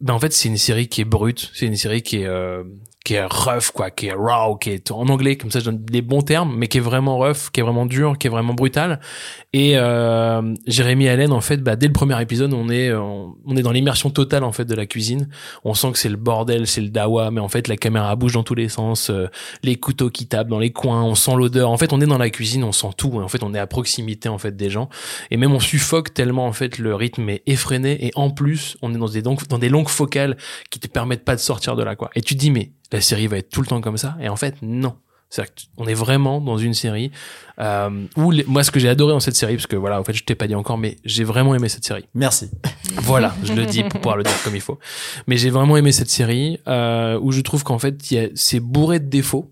[0.00, 2.64] Bah en fait c'est une série qui est brute, c'est une série qui est euh,
[3.04, 5.84] qui est rough quoi, qui est raw, qui est en anglais comme ça je donne
[5.90, 8.54] les bons termes, mais qui est vraiment rough, qui est vraiment dur, qui est vraiment
[8.54, 9.00] brutal.
[9.52, 13.56] Et euh, Jérémy Allen en fait bah dès le premier épisode on est on, on
[13.56, 15.28] est dans l'immersion totale en fait de la cuisine.
[15.64, 18.32] On sent que c'est le bordel, c'est le dawa, mais en fait la caméra bouge
[18.32, 19.28] dans tous les sens, euh,
[19.62, 21.70] les couteaux qui tapent dans les coins, on sent l'odeur.
[21.70, 23.20] En fait, on est dans la cuisine, on sent tout.
[23.20, 24.88] En fait, on est à proximité en fait des gens,
[25.30, 28.04] et même on suffoque tellement en fait le rythme est effréné.
[28.04, 30.36] Et en plus, on est dans des dans des longues focales
[30.70, 32.10] qui te permettent pas de sortir de là quoi.
[32.14, 34.16] Et tu te dis mais la série va être tout le temps comme ça?
[34.20, 34.96] Et en fait, non.
[35.30, 37.10] C'est-à-dire qu'on est vraiment dans une série
[37.58, 40.04] euh, où les- moi ce que j'ai adoré dans cette série parce que voilà en
[40.04, 42.50] fait je t'ai pas dit encore mais j'ai vraiment aimé cette série Merci.
[43.02, 44.78] voilà, je le dis pour pouvoir le dire comme il faut.
[45.26, 48.28] Mais j'ai vraiment aimé cette série euh, où je trouve qu'en fait, il y a-
[48.36, 49.50] c'est bourré de défauts,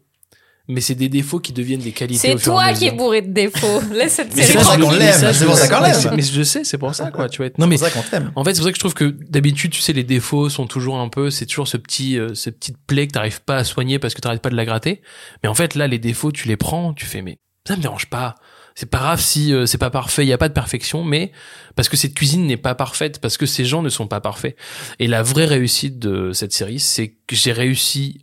[0.73, 2.37] mais c'est des défauts qui deviennent des qualités.
[2.37, 3.81] C'est toi qui es bourré de défauts.
[3.93, 4.65] Laisse cette Mais c'est série.
[4.65, 6.17] pour ça qu'on l'aime, mais c'est pour ça qu'on je- l'aime.
[6.17, 7.29] Mais je sais, c'est pour ça quoi.
[7.29, 7.51] Tu vois.
[7.59, 8.33] Non mais C'est pour ça qu'on t'aime.
[8.35, 10.67] en fait, c'est pour ça que je trouve que d'habitude, tu sais, les défauts sont
[10.67, 13.65] toujours un peu, c'est toujours ce petit, euh, cette petite plaie que t'arrives pas à
[13.65, 15.03] soigner parce que t'arrêtes pas de la gratter.
[15.43, 18.07] Mais en fait, là, les défauts, tu les prends, tu fais, mais ça me dérange
[18.07, 18.35] pas.
[18.75, 21.31] C'est pas grave si euh, c'est pas parfait, il y a pas de perfection, mais
[21.77, 24.57] parce que cette cuisine n'est pas parfaite, parce que ces gens ne sont pas parfaits.
[24.99, 28.23] Et la vraie réussite de cette série, c'est que j'ai réussi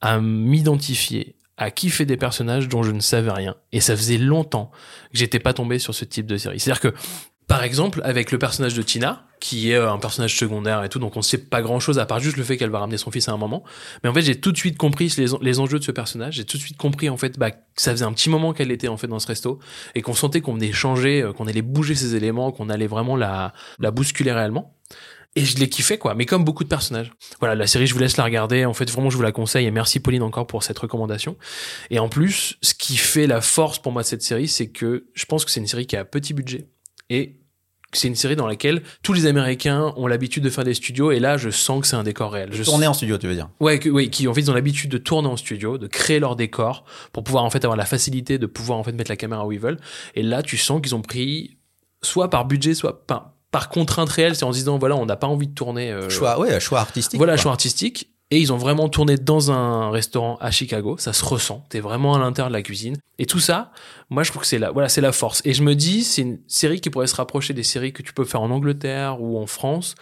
[0.00, 3.54] à m'identifier, à kiffer des personnages dont je ne savais rien.
[3.72, 4.70] Et ça faisait longtemps
[5.12, 6.58] que j'étais pas tombé sur ce type de série.
[6.60, 6.94] C'est-à-dire que
[7.46, 10.98] par exemple, avec le personnage de Tina, qui est euh, un personnage secondaire et tout,
[10.98, 13.10] donc on sait pas grand chose à part juste le fait qu'elle va ramener son
[13.10, 13.62] fils à un moment.
[14.02, 16.36] Mais en fait, j'ai tout de suite compris les, en- les enjeux de ce personnage.
[16.36, 18.70] J'ai tout de suite compris en fait bah, que ça faisait un petit moment qu'elle
[18.72, 19.58] était en fait dans ce resto
[19.94, 23.14] et qu'on sentait qu'on venait changer, euh, qu'on allait bouger ses éléments, qu'on allait vraiment
[23.14, 24.73] la, la bousculer réellement.
[25.36, 27.12] Et je l'ai kiffé quoi, mais comme beaucoup de personnages.
[27.40, 28.64] Voilà, la série, je vous laisse la regarder.
[28.64, 31.36] En fait, vraiment, je vous la conseille et merci Pauline encore pour cette recommandation.
[31.90, 35.06] Et en plus, ce qui fait la force pour moi de cette série, c'est que
[35.12, 36.68] je pense que c'est une série qui a petit budget
[37.10, 37.40] et
[37.92, 41.18] c'est une série dans laquelle tous les Américains ont l'habitude de faire des studios et
[41.18, 42.50] là, je sens que c'est un décor réel.
[42.52, 43.50] Je Tourner en studio, tu veux dire?
[43.60, 46.20] Ouais, que, oui, qui en fait ils ont l'habitude de tourner en studio, de créer
[46.20, 49.16] leur décor pour pouvoir en fait avoir la facilité de pouvoir en fait mettre la
[49.16, 49.80] caméra où ils veulent.
[50.14, 51.58] Et là, tu sens qu'ils ont pris
[52.02, 55.14] soit par budget, soit par, par contrainte réelle, c'est en se disant voilà, on n'a
[55.14, 55.92] pas envie de tourner.
[55.92, 57.18] euh, Choix, ouais, choix artistique.
[57.18, 57.42] voilà, quoi.
[57.42, 58.10] choix artistique.
[58.32, 60.96] Et ils ont vraiment tourné dans un restaurant à Chicago.
[60.98, 61.64] Ça se ressent.
[61.68, 62.96] T'es vraiment à l'intérieur de la cuisine.
[63.20, 63.70] Et tout ça,
[64.10, 65.42] moi, je trouve que c'est la, voilà, c'est la force.
[65.44, 68.12] Et je me dis, c'est une série qui pourrait se rapprocher des séries que tu
[68.12, 69.94] peux faire en Angleterre ou en France.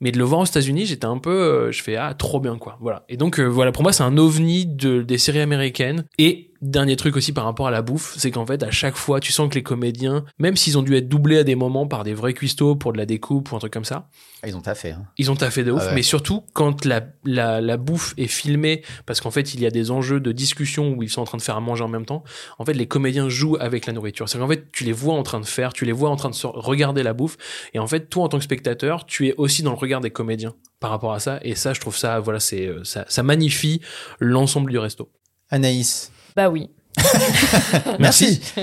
[0.00, 2.56] Mais de le voir aux États-Unis, j'étais un peu, euh, je fais, ah, trop bien,
[2.58, 2.78] quoi.
[2.80, 3.04] Voilà.
[3.08, 6.04] Et donc, euh, voilà, pour moi, c'est un ovni de, des séries américaines.
[6.18, 9.18] Et dernier truc aussi par rapport à la bouffe, c'est qu'en fait, à chaque fois,
[9.20, 12.04] tu sens que les comédiens, même s'ils ont dû être doublés à des moments par
[12.04, 14.08] des vrais cuistots pour de la découpe ou un truc comme ça,
[14.42, 14.90] Ah, Ils ont taffé.
[14.90, 15.04] Hein.
[15.16, 15.94] ils ont taffé de ouf, Ah ouais.
[15.94, 19.70] mais surtout quand la, la, la bouffe est filmée, parce qu'en fait il y a
[19.70, 22.04] des enjeux de discussion où ils sont en train de faire à manger en même
[22.06, 22.24] temps,
[22.58, 24.28] en fait les comédiens jouent avec la nourriture.
[24.28, 26.30] C'est qu'en fait tu les vois en train de faire, tu les vois en train
[26.30, 27.36] de se- regarder la bouffe,
[27.74, 30.10] et en fait toi en tant que spectateur, tu es aussi dans le regard des
[30.10, 33.22] comédiens par rapport à ça, et ça je trouve ça, voilà, c'est euh, ça, ça
[33.22, 33.80] magnifie
[34.18, 35.10] l'ensemble du resto.
[35.50, 36.12] Anaïs.
[36.36, 36.70] Bah oui.
[37.98, 38.40] Merci.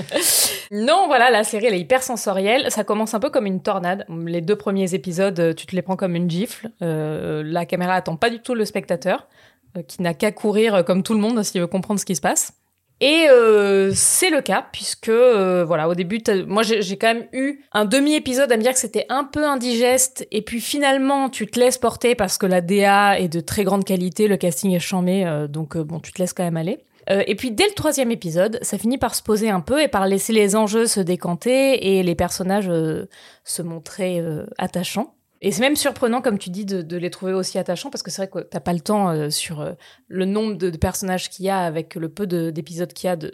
[0.70, 2.66] Non, voilà, la série, elle est hyper sensorielle.
[2.70, 4.04] Ça commence un peu comme une tornade.
[4.26, 6.68] Les deux premiers épisodes, euh, tu te les prends comme une gifle.
[6.82, 9.28] Euh, la caméra attend pas du tout le spectateur,
[9.78, 12.20] euh, qui n'a qu'à courir comme tout le monde s'il veut comprendre ce qui se
[12.20, 12.52] passe.
[13.00, 17.64] Et euh, c'est le cas, puisque, euh, voilà, au début, moi, j'ai quand même eu
[17.72, 21.60] un demi-épisode à me dire que c'était un peu indigeste, et puis finalement, tu te
[21.60, 25.24] laisses porter parce que la DA est de très grande qualité, le casting est chambé,
[25.24, 26.80] euh, donc euh, bon, tu te laisses quand même aller.
[27.10, 29.88] Euh, et puis dès le troisième épisode, ça finit par se poser un peu et
[29.88, 33.06] par laisser les enjeux se décanter et les personnages euh,
[33.44, 35.14] se montrer euh, attachants.
[35.40, 38.22] Et c'est même surprenant, comme tu dis, de, les trouver aussi attachants parce que c'est
[38.26, 39.72] vrai que t'as pas le temps euh, sur euh,
[40.08, 43.16] le nombre de, personnages qu'il y a avec le peu de- d'épisodes qu'il y a
[43.16, 43.32] de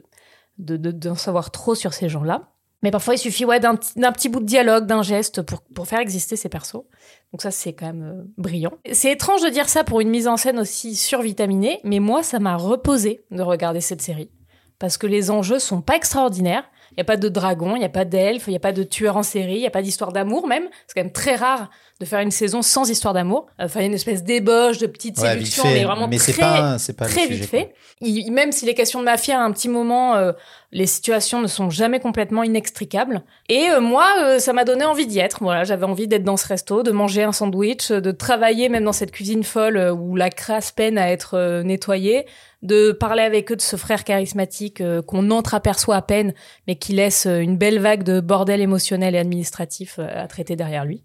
[0.58, 2.50] de- de- d'en savoir trop sur ces gens-là.
[2.82, 5.62] Mais parfois, il suffit ouais, d'un petit- d'un petit bout de dialogue, d'un geste pour,
[5.62, 6.84] pour faire exister ces persos.
[7.32, 8.72] Donc ça, c'est quand même euh, brillant.
[8.92, 12.38] C'est étrange de dire ça pour une mise en scène aussi survitaminée, mais moi, ça
[12.38, 14.30] m'a reposé de regarder cette série.
[14.78, 16.64] Parce que les enjeux sont pas extraordinaires.
[16.92, 18.72] Il n'y a pas de dragon, il n'y a pas d'elfe, il n'y a pas
[18.72, 20.68] de tueur en série, il n'y a pas d'histoire d'amour même.
[20.86, 21.70] C'est quand même très rare
[22.04, 23.46] de faire une saison sans histoire d'amour.
[23.58, 27.26] Enfin, une espèce d'ébauche, de petite Ouais, séduction, mais vraiment mais très, pas- pas très
[27.26, 27.74] vite fait.
[28.00, 30.32] Il- même si les questions de mafia, à un petit moment, euh,
[30.72, 33.22] les situations ne sont jamais complètement inextricables.
[33.48, 35.38] Et euh, moi, euh, ça m'a donné envie d'y être.
[35.40, 38.84] Voilà, j'avais envie d'être dans ce resto, de manger un sandwich, euh, de travailler même
[38.84, 42.26] dans cette cuisine folle euh, où la crasse peine à être euh, nettoyée,
[42.62, 46.32] de parler avec eux de ce frère charismatique euh, qu'on entreaperçoit à peine,
[46.66, 50.56] mais qui laisse euh, une belle vague de bordel émotionnel et administratif euh, à traiter
[50.56, 51.02] derrière lui.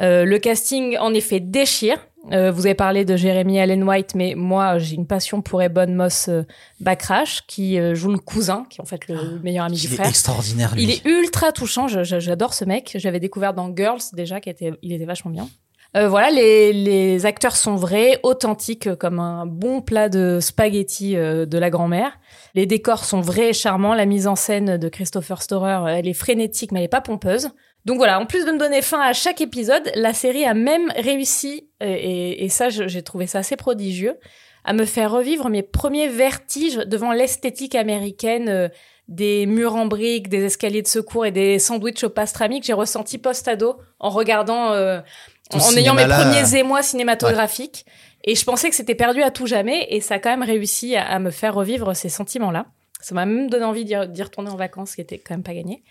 [0.00, 1.96] Euh, le casting, en effet, déchire.
[2.30, 5.88] Euh, vous avez parlé de Jeremy Allen White, mais moi, j'ai une passion pour Ebon
[5.88, 6.44] Moss euh,
[6.80, 9.80] Backrash, qui euh, joue le cousin, qui est en fait le, le meilleur ami Il
[9.88, 10.08] du est frère.
[10.08, 10.84] extraordinaire, lui.
[10.84, 11.88] Il est ultra touchant.
[11.88, 12.92] J'adore ce mec.
[12.94, 15.48] J'avais découvert dans Girls déjà, qui était, il était vachement bien.
[15.94, 21.44] Euh, voilà, les, les acteurs sont vrais, authentiques, comme un bon plat de spaghetti euh,
[21.44, 22.12] de la grand-mère.
[22.54, 23.92] Les décors sont vrais et charmants.
[23.94, 27.50] La mise en scène de Christopher Storer, elle est frénétique, mais elle est pas pompeuse.
[27.84, 30.92] Donc voilà, en plus de me donner fin à chaque épisode, la série a même
[30.96, 34.18] réussi, euh, et, et ça, j'ai trouvé ça assez prodigieux,
[34.64, 38.68] à me faire revivre mes premiers vertiges devant l'esthétique américaine euh,
[39.08, 42.72] des murs en briques, des escaliers de secours et des sandwichs au pastrami que j'ai
[42.72, 45.00] ressenti post-ado en regardant, euh,
[45.52, 47.84] en ayant mes premiers émois cinématographiques.
[48.22, 50.94] Et je pensais que c'était perdu à tout jamais, et ça a quand même réussi
[50.94, 52.66] à, à me faire revivre ces sentiments-là.
[53.00, 55.42] Ça m'a même donné envie d'y d'y retourner en vacances, ce qui était quand même
[55.42, 55.82] pas gagné.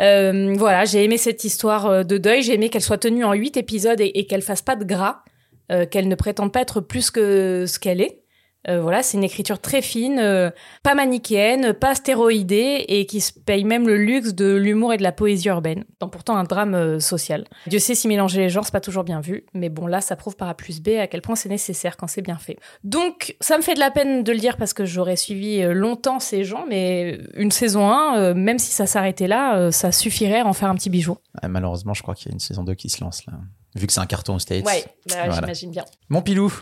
[0.00, 2.42] Euh, voilà, j'ai aimé cette histoire euh, de deuil.
[2.42, 5.22] J'ai aimé qu'elle soit tenue en huit épisodes et, qu'elle fasse pas de gras,
[5.70, 8.23] euh, qu'elle ne prétende pas être plus que ce qu'elle est.
[8.68, 10.50] Euh, voilà, c'est une écriture très fine, euh,
[10.82, 15.02] pas manichéenne, pas stéroïdée et qui se paye même le luxe de l'humour et de
[15.02, 17.44] la poésie urbaine, dans pourtant un drame euh, social.
[17.66, 20.16] Dieu sait si mélanger les genres, c'est pas toujours bien vu, mais bon là, ça
[20.16, 22.56] prouve par A plus B à quel point c'est nécessaire quand c'est bien fait.
[22.84, 26.20] Donc, ça me fait de la peine de le dire parce que j'aurais suivi longtemps
[26.20, 30.46] ces gens, mais une saison 1, euh, même si ça s'arrêtait là, ça suffirait à
[30.46, 31.16] en faire un petit bijou.
[31.42, 33.34] Ouais, malheureusement, je crois qu'il y a une saison 2 qui se lance là.
[33.74, 34.64] Vu que c'est un carton aux States.
[34.64, 35.32] Ouais, bah, Voilà.
[35.32, 35.84] j'imagine bien.
[36.08, 36.52] Mon pilou.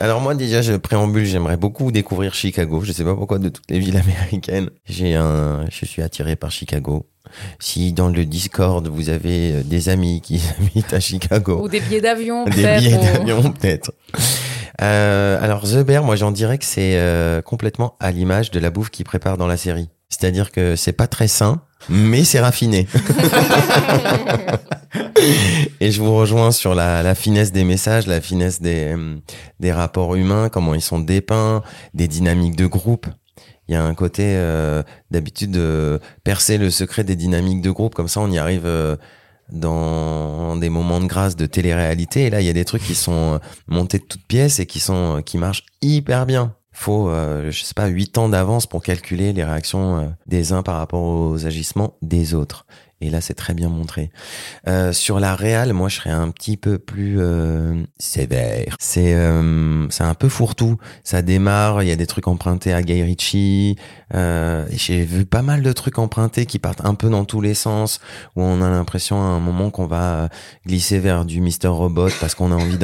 [0.00, 2.82] Alors moi déjà je préambule, j'aimerais beaucoup découvrir Chicago.
[2.84, 4.70] Je sais pas pourquoi de toutes les villes américaines.
[4.86, 7.06] J'ai un, je suis attiré par Chicago.
[7.58, 11.80] Si dans le Discord vous avez euh, des amis qui habitent à Chicago, Ou des
[11.80, 13.92] billets d'avion, des billets ou- d'avion peut-être.
[14.80, 18.70] Euh, alors The Bear, moi j'en dirais que c'est euh, complètement à l'image de la
[18.70, 19.88] bouffe qu'ils préparent dans la série.
[20.08, 22.88] C'est-à-dire que c'est pas très sain, mais c'est raffiné.
[25.80, 28.96] Et je vous rejoins sur la, la finesse des messages, la finesse des,
[29.60, 31.62] des rapports humains, comment ils sont dépeints,
[31.94, 33.06] des dynamiques de groupe.
[33.68, 37.94] Il y a un côté euh, d'habitude de percer le secret des dynamiques de groupe,
[37.94, 38.96] comme ça on y arrive euh,
[39.52, 42.24] dans des moments de grâce de télé-réalité.
[42.26, 44.66] Et là, il y a des trucs qui sont euh, montés de toutes pièces et
[44.66, 46.54] qui sont qui marchent hyper bien.
[46.80, 50.62] Faut, euh, je sais pas, huit ans d'avance pour calculer les réactions euh, des uns
[50.62, 52.66] par rapport aux agissements des autres.
[53.00, 54.10] Et là, c'est très bien montré.
[54.66, 58.76] Euh, sur la réal, moi, je serais un petit peu plus euh, sévère.
[58.80, 60.78] C'est euh, c'est un peu fourre-tout.
[61.04, 63.76] Ça démarre, il y a des trucs empruntés à Guy Ritchie.
[64.14, 67.54] Euh, J'ai vu pas mal de trucs empruntés qui partent un peu dans tous les
[67.54, 68.00] sens,
[68.34, 70.28] où on a l'impression à un moment qu'on va euh,
[70.66, 72.78] glisser vers du Mister Robot parce qu'on a envie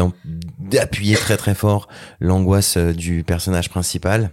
[0.60, 1.88] d'appuyer très très fort
[2.20, 4.30] l'angoisse euh, du personnage principal.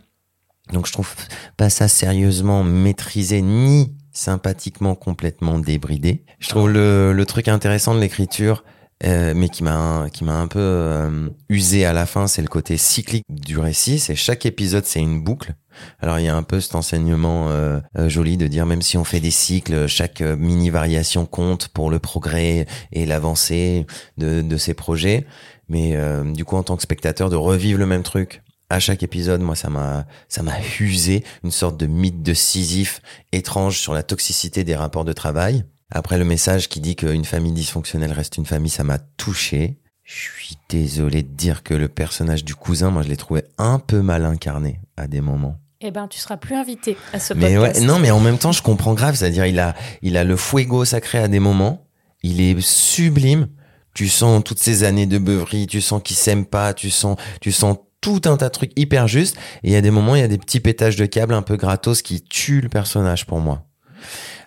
[0.73, 1.13] Donc je trouve
[1.57, 6.23] pas ça sérieusement maîtrisé ni sympathiquement complètement débridé.
[6.39, 8.63] Je trouve le, le truc intéressant de l'écriture,
[9.03, 12.47] euh, mais qui m'a qui m'a un peu euh, usé à la fin, c'est le
[12.47, 13.97] côté cyclique du récit.
[13.99, 15.55] C'est chaque épisode, c'est une boucle.
[16.01, 18.97] Alors il y a un peu cet enseignement euh, euh, joli de dire même si
[18.97, 24.41] on fait des cycles, chaque euh, mini variation compte pour le progrès et l'avancée de,
[24.41, 25.25] de ces projets.
[25.69, 29.03] Mais euh, du coup, en tant que spectateur, de revivre le même truc à chaque
[29.03, 33.93] épisode, moi, ça m'a, ça m'a usé une sorte de mythe de Sisyphe étrange sur
[33.93, 35.65] la toxicité des rapports de travail.
[35.91, 39.77] Après, le message qui dit qu'une famille dysfonctionnelle reste une famille, ça m'a touché.
[40.03, 43.77] Je suis désolé de dire que le personnage du cousin, moi, je l'ai trouvé un
[43.77, 45.57] peu mal incarné à des moments.
[45.81, 47.79] Eh ben, tu seras plus invité à ce Mais podcast.
[47.79, 49.15] ouais, non, mais en même temps, je comprends grave.
[49.15, 51.87] C'est-à-dire, il a, il a le fuego sacré à des moments.
[52.23, 53.47] Il est sublime.
[53.93, 55.67] Tu sens toutes ces années de beuverie.
[55.67, 56.73] Tu sens qu'il s'aime pas.
[56.73, 59.37] Tu sens, tu sens tout un tas de trucs hyper justes.
[59.63, 61.43] Et il y a des moments, il y a des petits pétages de câbles un
[61.43, 63.63] peu gratos qui tuent le personnage pour moi.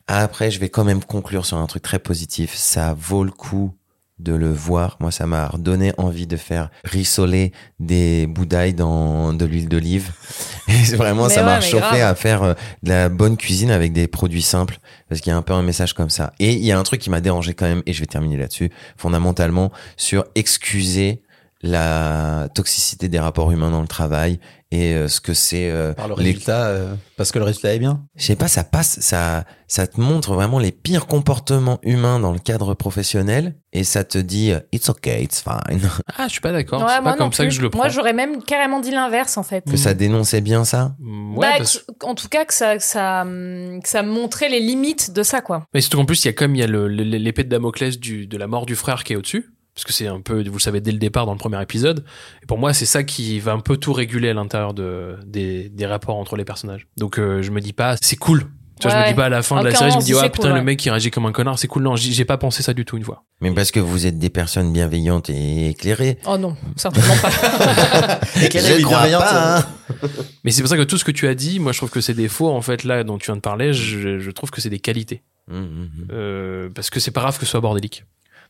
[0.06, 2.54] Après, je vais quand même conclure sur un truc très positif.
[2.54, 3.72] Ça vaut le coup
[4.18, 4.96] de le voir.
[5.00, 10.12] Moi, ça m'a redonné envie de faire rissoler des boudailles dans de l'huile d'olive.
[10.68, 13.92] Et vraiment, Mais ça ouais, m'a chauffé à faire euh, de la bonne cuisine avec
[13.92, 14.78] des produits simples.
[15.08, 16.32] Parce qu'il y a un peu un message comme ça.
[16.38, 18.36] Et il y a un truc qui m'a dérangé quand même, et je vais terminer
[18.36, 21.22] là-dessus, fondamentalement, sur excuser
[21.68, 24.38] la toxicité des rapports humains dans le travail
[24.70, 27.74] et euh, ce que c'est euh, Par le les- résultat, euh, parce que le résultat
[27.74, 28.04] est bien.
[28.16, 32.32] je sais pas, ça passe, ça, ça te montre vraiment les pires comportements humains dans
[32.32, 35.80] le cadre professionnel et ça te dit it's okay, it's fine.
[36.18, 36.82] Ah, je suis pas d'accord.
[36.82, 37.78] Ouais, c'est pas comme ça que je le prends.
[37.80, 39.64] Moi, j'aurais même carrément dit l'inverse, en fait.
[39.64, 40.94] que ça dénonçait bien ça?
[40.98, 44.02] Mm, Ouais, Bah, parce- que- En tout cas, que ça, que ça, hum, que ça
[44.02, 45.66] montrait les limites de ça, quoi.
[45.72, 48.26] Mais surtout qu'en plus, il y a comme il y a l'épée de Damoclès du,
[48.26, 49.53] de la mort du frère qui est au-dessus.
[49.74, 52.04] Parce que c'est un peu, vous le savez dès le départ dans le premier épisode.
[52.42, 55.68] Et pour moi, c'est ça qui va un peu tout réguler à l'intérieur de, des,
[55.68, 56.86] des rapports entre les personnages.
[56.96, 58.46] Donc, euh, je me dis pas, c'est cool.
[58.80, 60.14] Tu vois, je me dis pas à la fin de la série, je me dis,
[60.14, 61.84] ouais, c'est putain, cool, le mec qui réagit comme un connard, c'est cool.
[61.84, 63.24] Non, j'ai j'ai pas pensé ça du tout une fois.
[63.40, 66.18] Mais parce que vous êtes des personnes bienveillantes et éclairées.
[66.26, 67.30] Oh non, certainement pas.
[68.42, 69.64] Éclairée, Je crois bienveillante, pas, hein.
[70.44, 72.00] Mais c'est pour ça que tout ce que tu as dit, moi, je trouve que
[72.00, 74.60] c'est des défauts, en fait, là, dont tu viens de parler, je, je trouve que
[74.60, 75.22] c'est des qualités.
[75.50, 76.08] Hum, hum, hum.
[76.10, 78.04] Euh, parce que c'est pas grave que ce soit bordélique.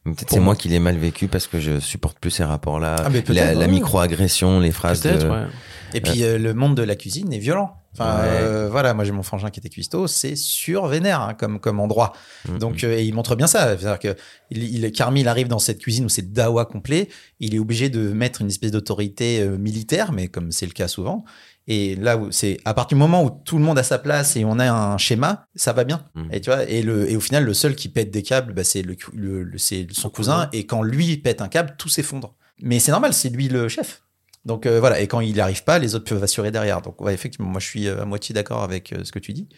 [0.05, 0.55] Peut-être c'est moi.
[0.55, 2.97] qui l'ai mal vécu parce que je supporte plus ces rapports-là.
[2.99, 5.11] Ah, mais peut-être, la la micro-agression, les phrases de...
[5.29, 5.47] Ouais.
[5.95, 7.77] Et puis euh, le monde de la cuisine est violent.
[7.97, 8.29] Enfin, Ouais.
[8.29, 12.12] euh, voilà, moi j'ai mon frangin qui était cuistot, c'est survénère hein, comme comme endroit.
[12.49, 12.59] Mhm.
[12.59, 14.17] Donc euh, et il montre bien ça, c'est-à-dire que
[14.51, 18.12] il, il Carmille arrive dans cette cuisine où c'est dawa complet, il est obligé de
[18.12, 21.25] mettre une espèce d'autorité euh, militaire, mais comme c'est le cas souvent.
[21.66, 24.44] Et là c'est à partir du moment où tout le monde a sa place et
[24.44, 26.05] on a un schéma, ça va bien.
[26.14, 26.29] Mhm.
[26.33, 28.64] Et tu vois, et le et au final le seul qui pète des câbles, bah,
[28.64, 30.48] c'est le, le- le- c'est son cousin.
[30.53, 32.35] Et quand lui pète un câble, tout s'effondre.
[32.61, 34.03] Mais c'est normal, c'est lui le chef.
[34.44, 36.83] Donc euh, voilà, et quand il n'y arrive pas, les autres peuvent assurer derrière.
[36.83, 39.33] Donc ouais, effectivement, moi je suis euh, à moitié d'accord avec euh, ce que tu
[39.33, 39.48] dis,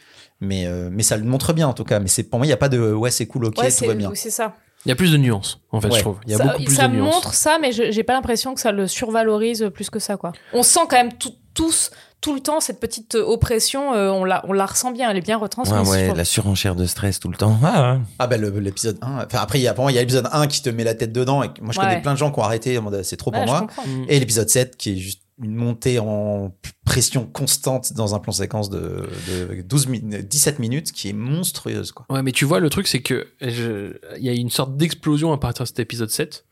[0.40, 1.98] mais euh, mais ça le montre bien en tout cas.
[1.98, 3.84] Mais c'est pour moi, il n'y a pas de ouais c'est cool, ok, ouais, tout
[3.84, 4.12] va c'est bien.
[4.14, 4.54] c'est ça.
[4.86, 5.96] Il y a plus de nuances, en fait, Ouais.
[5.96, 6.18] je trouve.
[6.26, 7.14] Il y a ça, beaucoup plus ça de nuances.
[7.14, 10.32] montre ça, mais je- j'ai pas l'impression que ça le survalorise plus que ça, quoi.
[10.52, 14.24] On sent quand même tout- tous, tout le temps, cette petite euh, oppression, euh, on,
[14.24, 15.88] la, on la ressent bien, elle est bien retransmise.
[15.88, 17.56] Ouais, ouais, la surenchère de stress tout le temps.
[17.64, 17.98] Ah, ouais.
[18.18, 20.28] Ah bah l'épisode 1, enfin après il y a pour moi il y a l'épisode
[20.32, 21.86] 1 qui te met la tête dedans et moi je Ouais.
[21.86, 23.60] connais plein de gens qui ont arrêté en mode c'est trop pour Ouais, moi.
[23.60, 23.82] comprends.
[23.86, 24.04] Mm.
[24.08, 28.70] Et l'épisode 7 qui est juste une montée en pression constante dans un plan séquence
[28.70, 32.06] de, de 12 min- 17 minutes qui est monstrueuse quoi.
[32.08, 35.38] Ouais, mais tu vois, le truc, c'est que il y a une sorte d'explosion à
[35.38, 36.44] partir de cet épisode 7.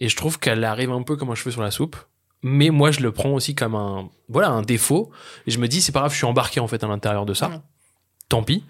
[0.00, 1.96] Et je trouve qu'elle arrive un peu comme un cheveu sur la soupe.
[2.42, 5.10] Mais moi, je le prends aussi comme un, voilà, un défaut.
[5.48, 7.34] Et je me dis, c'est pas grave, je suis embarqué, en fait, à l'intérieur de
[7.34, 7.64] ça.
[8.28, 8.62] Tant pis.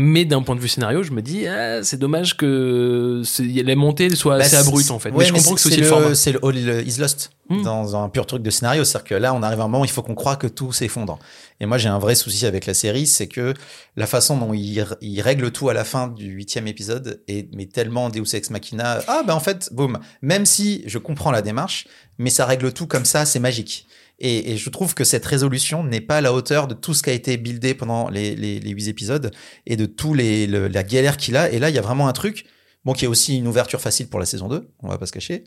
[0.00, 4.14] Mais d'un point de vue scénario, je me dis, ah, c'est dommage que les montées
[4.14, 5.10] soient assez Bah, abruptes, c'est- en fait.
[5.10, 6.14] ouais, mais je comprends que c'est aussi le, format.
[6.14, 7.62] C'est le All Is Lost Hmm.
[7.62, 8.84] dans un pur truc de scénario.
[8.84, 10.70] C'est-à-dire que là, on arrive à un moment où il faut qu'on croit que tout
[10.70, 11.18] s'effondre.
[11.60, 13.54] Et moi, j'ai un vrai souci avec la série, c'est que
[13.96, 17.64] la façon dont il, il règle tout à la fin du huitième épisode est mais
[17.66, 19.00] tellement Deus Ex Machina.
[19.08, 19.98] Ah, ben en fait, boum.
[20.22, 23.86] Même si je comprends la démarche, mais ça règle tout comme ça, c'est magique.
[24.20, 27.10] Et, je trouve que cette résolution n'est pas à la hauteur de tout ce qui
[27.10, 29.30] a été buildé pendant les, les, les huit épisodes
[29.66, 31.50] et de tous la galère qu'il a.
[31.50, 32.46] Et là, il y a vraiment un truc.
[32.84, 35.12] Bon, qui est aussi une ouverture facile pour la saison 2, on va pas se
[35.12, 35.44] cacher.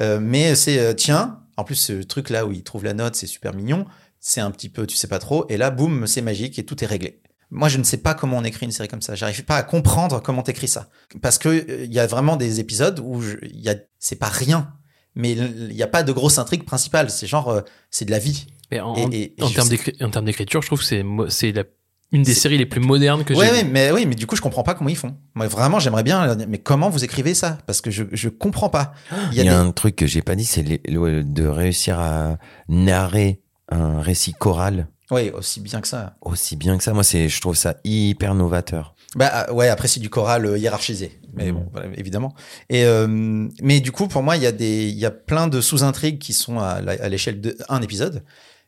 [0.00, 3.16] Euh, mais c'est, euh, tiens, en plus, ce truc là où il trouve la note,
[3.16, 3.86] c'est super mignon.
[4.20, 5.46] C'est un petit peu, tu sais pas trop.
[5.48, 7.22] Et là, boum, c'est magique et tout est réglé.
[7.50, 9.14] Moi, je ne sais pas comment on écrit une série comme ça.
[9.14, 10.88] J'arrive pas à comprendre comment t'écris ça.
[11.22, 14.28] Parce que euh, il y a vraiment des épisodes où il y a, c'est pas
[14.28, 14.72] rien.
[15.16, 17.10] Mais il y a pas de grosse intrigue principale.
[17.10, 18.46] C'est genre, euh, c'est de la vie.
[18.70, 19.50] Mais en, Et- et- et en
[20.10, 21.64] termes d'écriture, je trouve que c'est, mo- c'est la-
[22.12, 24.36] une des séries les plus modernes que Ouais, j'ai ouais, mais oui, mais du coup,
[24.36, 25.16] je comprends pas comment ils font.
[25.34, 26.24] Moi, vraiment, j'aimerais bien.
[26.26, 27.58] leur dire, Mais comment vous écrivez ça?
[27.66, 28.92] Parce que je, je comprends pas.
[29.32, 33.40] Il y a, des- un truc que j'ai pas dit, c'est de réussir à narrer
[33.70, 36.16] un récit choral Oui, aussi bien que ça.
[36.20, 36.92] aussi bien que ça.
[36.92, 38.94] Moi, c'est, je trouve ça hyper novateur.
[39.16, 41.54] Bah euh, ouais, après c'est du choral euh, hiérarchisé, mais Mm.
[41.54, 42.34] bon, voilà, évidemment.
[42.70, 43.06] Et euh,
[43.62, 46.18] mais du coup, pour moi, il y a des, il y a plein de sous-intrigues
[46.18, 48.22] qui sont à, l'échelle de un épisode,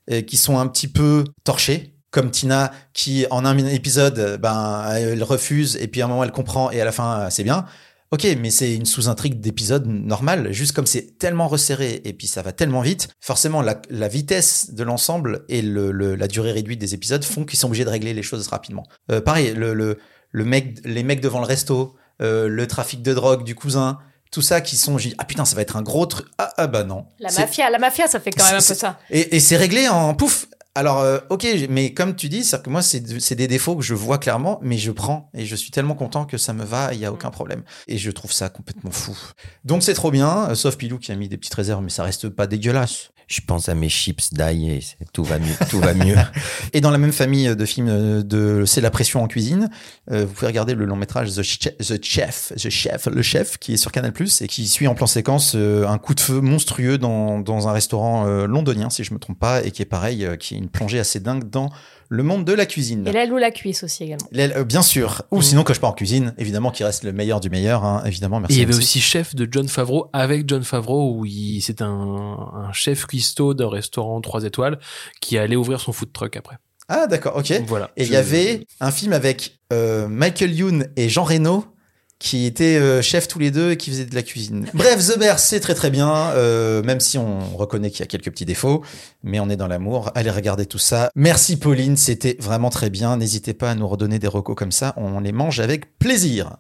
[0.09, 4.87] et qui sont un petit peu torchées, comme Tina qui en un épisode, euh, ben
[4.95, 7.45] elle refuse et puis à un moment elle comprend et à la fin euh, c'est
[7.45, 7.67] bien.
[8.13, 12.41] Ok, mais c'est une sous-intrigue d'épisode normal, juste comme c'est tellement resserré et puis ça
[12.41, 16.79] va tellement vite, forcément la, la vitesse de l'ensemble et le, le- la durée réduite
[16.79, 18.85] des épisodes font qu'ils sont obligés de régler les choses rapidement.
[19.11, 19.99] Euh, pareil, le, le,
[20.31, 23.99] le mec, les mecs devant le resto, euh, le trafic de drogue du cousin,
[24.31, 26.27] tout ça qui sont, ah putain, ça va être un gros truc.
[26.39, 27.07] Ah, ah bah non.
[27.21, 28.99] La mafia, la mafia, ça fait quand même un peu ça.
[29.11, 30.47] Et, et c'est réglé en pouf.
[30.77, 33.95] Alors, euh, ok, mais comme tu dis, c'est que moi, c'est des défauts que je
[33.95, 37.01] vois clairement, mais je prends et je suis tellement content que ça me va, il
[37.01, 37.63] y a aucun problème.
[37.89, 39.17] Et je trouve ça complètement fou.
[39.65, 42.05] Donc c'est trop bien, euh, sauf Pilou qui a mis des petites réserves, mais ça
[42.05, 43.11] reste pas dégueulasse.
[43.29, 44.81] Je pense à mes chips d'ail et
[45.13, 45.55] tout va mieux.
[45.69, 46.15] tout va mieux.
[46.73, 49.69] Et dans la même famille de films euh, de C'est la pression en cuisine,
[50.13, 53.59] euh, vous pouvez regarder le long métrage The, Che- The Chef, The Chef, le chef,
[53.59, 56.41] qui est sur Canal et qui suit en plan séquence euh, un coup de feu
[56.41, 59.87] monstrueux dans, dans un restaurant euh, londonien, si je me trompe pas, et qui est
[59.87, 61.71] pareil, euh, qui est une une plongée assez dingue dans
[62.09, 63.07] le monde de la cuisine.
[63.07, 64.27] Et l'aile ou la cuisse aussi également.
[64.33, 65.23] L'aile, euh, bien sûr.
[65.31, 68.03] Ou sinon, que je pars en cuisine, évidemment, qui reste le meilleur du meilleur, hein,
[68.05, 68.39] évidemment.
[68.39, 68.57] Et Merci.
[68.57, 71.87] il y avait aussi chef de John Favreau avec John Favreau où il, c'est un,
[71.89, 74.79] un chef cuistot d'un restaurant 3 étoiles
[75.21, 76.57] qui allait ouvrir son food truck après.
[76.89, 77.53] Ah, d'accord, ok.
[77.67, 77.91] Voilà.
[77.97, 81.65] Et il y avait un film avec euh, Michael Youn et Jean Reno
[82.19, 84.67] qui étaient euh, chefs tous les deux et qui faisaient de la cuisine.
[84.75, 88.07] Bref, The Bear, c'est très très bien, euh, même si on reconnaît qu'il y a
[88.07, 88.83] quelques petits défauts,
[89.23, 90.11] mais on est dans l'amour.
[90.15, 91.11] Allez regarder tout ça.
[91.15, 93.17] Merci Pauline, c'était vraiment très bien.
[93.17, 96.57] N'hésitez pas à nous redonner des recos comme ça, on les mange avec plaisir.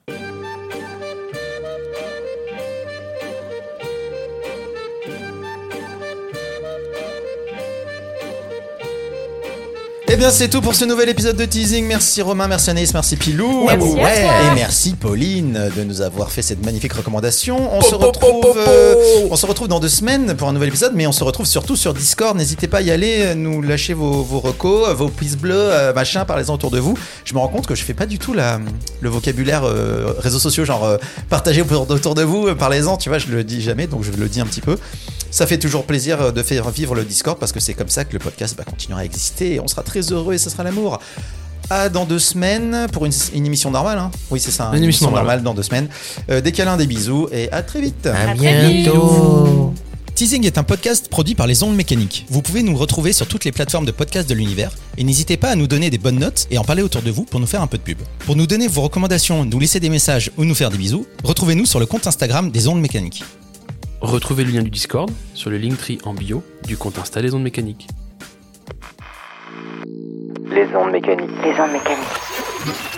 [10.17, 11.85] Eh bien, c'est tout pour ce nouvel épisode de teasing.
[11.85, 13.67] Merci Romain, merci Anaïs, merci Pilou.
[13.67, 14.09] Merci à toi.
[14.09, 17.71] Et merci Pauline de nous avoir fait cette magnifique recommandation.
[17.75, 18.95] On se retrouve, euh,
[19.31, 21.77] on se retrouve dans deux semaines pour un nouvel épisode, mais on se retrouve surtout
[21.77, 22.35] sur Discord.
[22.35, 25.53] N'hésitez pas à y aller, euh, nous lâcher vos, vos recos, euh, vos pouces bleus,
[25.55, 26.97] euh, machin, parlez-en autour de vous.
[27.27, 28.59] Je me rends compte que je fais pas du tout la,
[29.03, 30.97] le vocabulaire euh, réseaux sociaux, genre euh,
[31.29, 34.41] partagez autour, de vous, parlez-en, tu vois, je le dis jamais, donc je le dis
[34.41, 34.79] un petit peu.
[35.37, 38.07] Ça fait toujours plaisir euh, de faire vivre le Discord parce que c'est comme ça
[38.07, 40.64] que le podcast bah, continuera à exister et on sera très heureux et ce sera
[40.64, 40.99] l'amour.
[41.68, 43.99] À dans deux semaines pour une, une émission normale.
[43.99, 44.70] Hein oui, c'est ça.
[44.72, 45.43] Une émission normale.
[45.43, 45.91] dans deux semaines.
[46.30, 48.07] Euh, des câlins, des bisous et à très vite.
[48.07, 48.41] À vite.
[48.41, 49.74] bientôt.
[50.14, 52.24] Teasing est un podcast produit par les ondes mécaniques.
[52.30, 55.51] Vous pouvez nous retrouver sur toutes les plateformes de podcast de l'univers et n'hésitez pas
[55.51, 57.61] à nous donner des bonnes notes et en parler autour de vous pour nous faire
[57.61, 57.99] un peu de pub.
[58.20, 61.66] Pour nous donner vos recommandations, nous laisser des messages ou nous faire des bisous, retrouvez-nous
[61.66, 63.22] sur le compte Instagram des ondes mécaniques.
[64.01, 67.44] Retrouvez le lien du Discord sur le Linktree en bio du compte Insta Les Ondes.
[67.44, 67.44] Les
[70.74, 71.32] ondes mécaniques.
[71.42, 72.95] Les ondes mécaniques.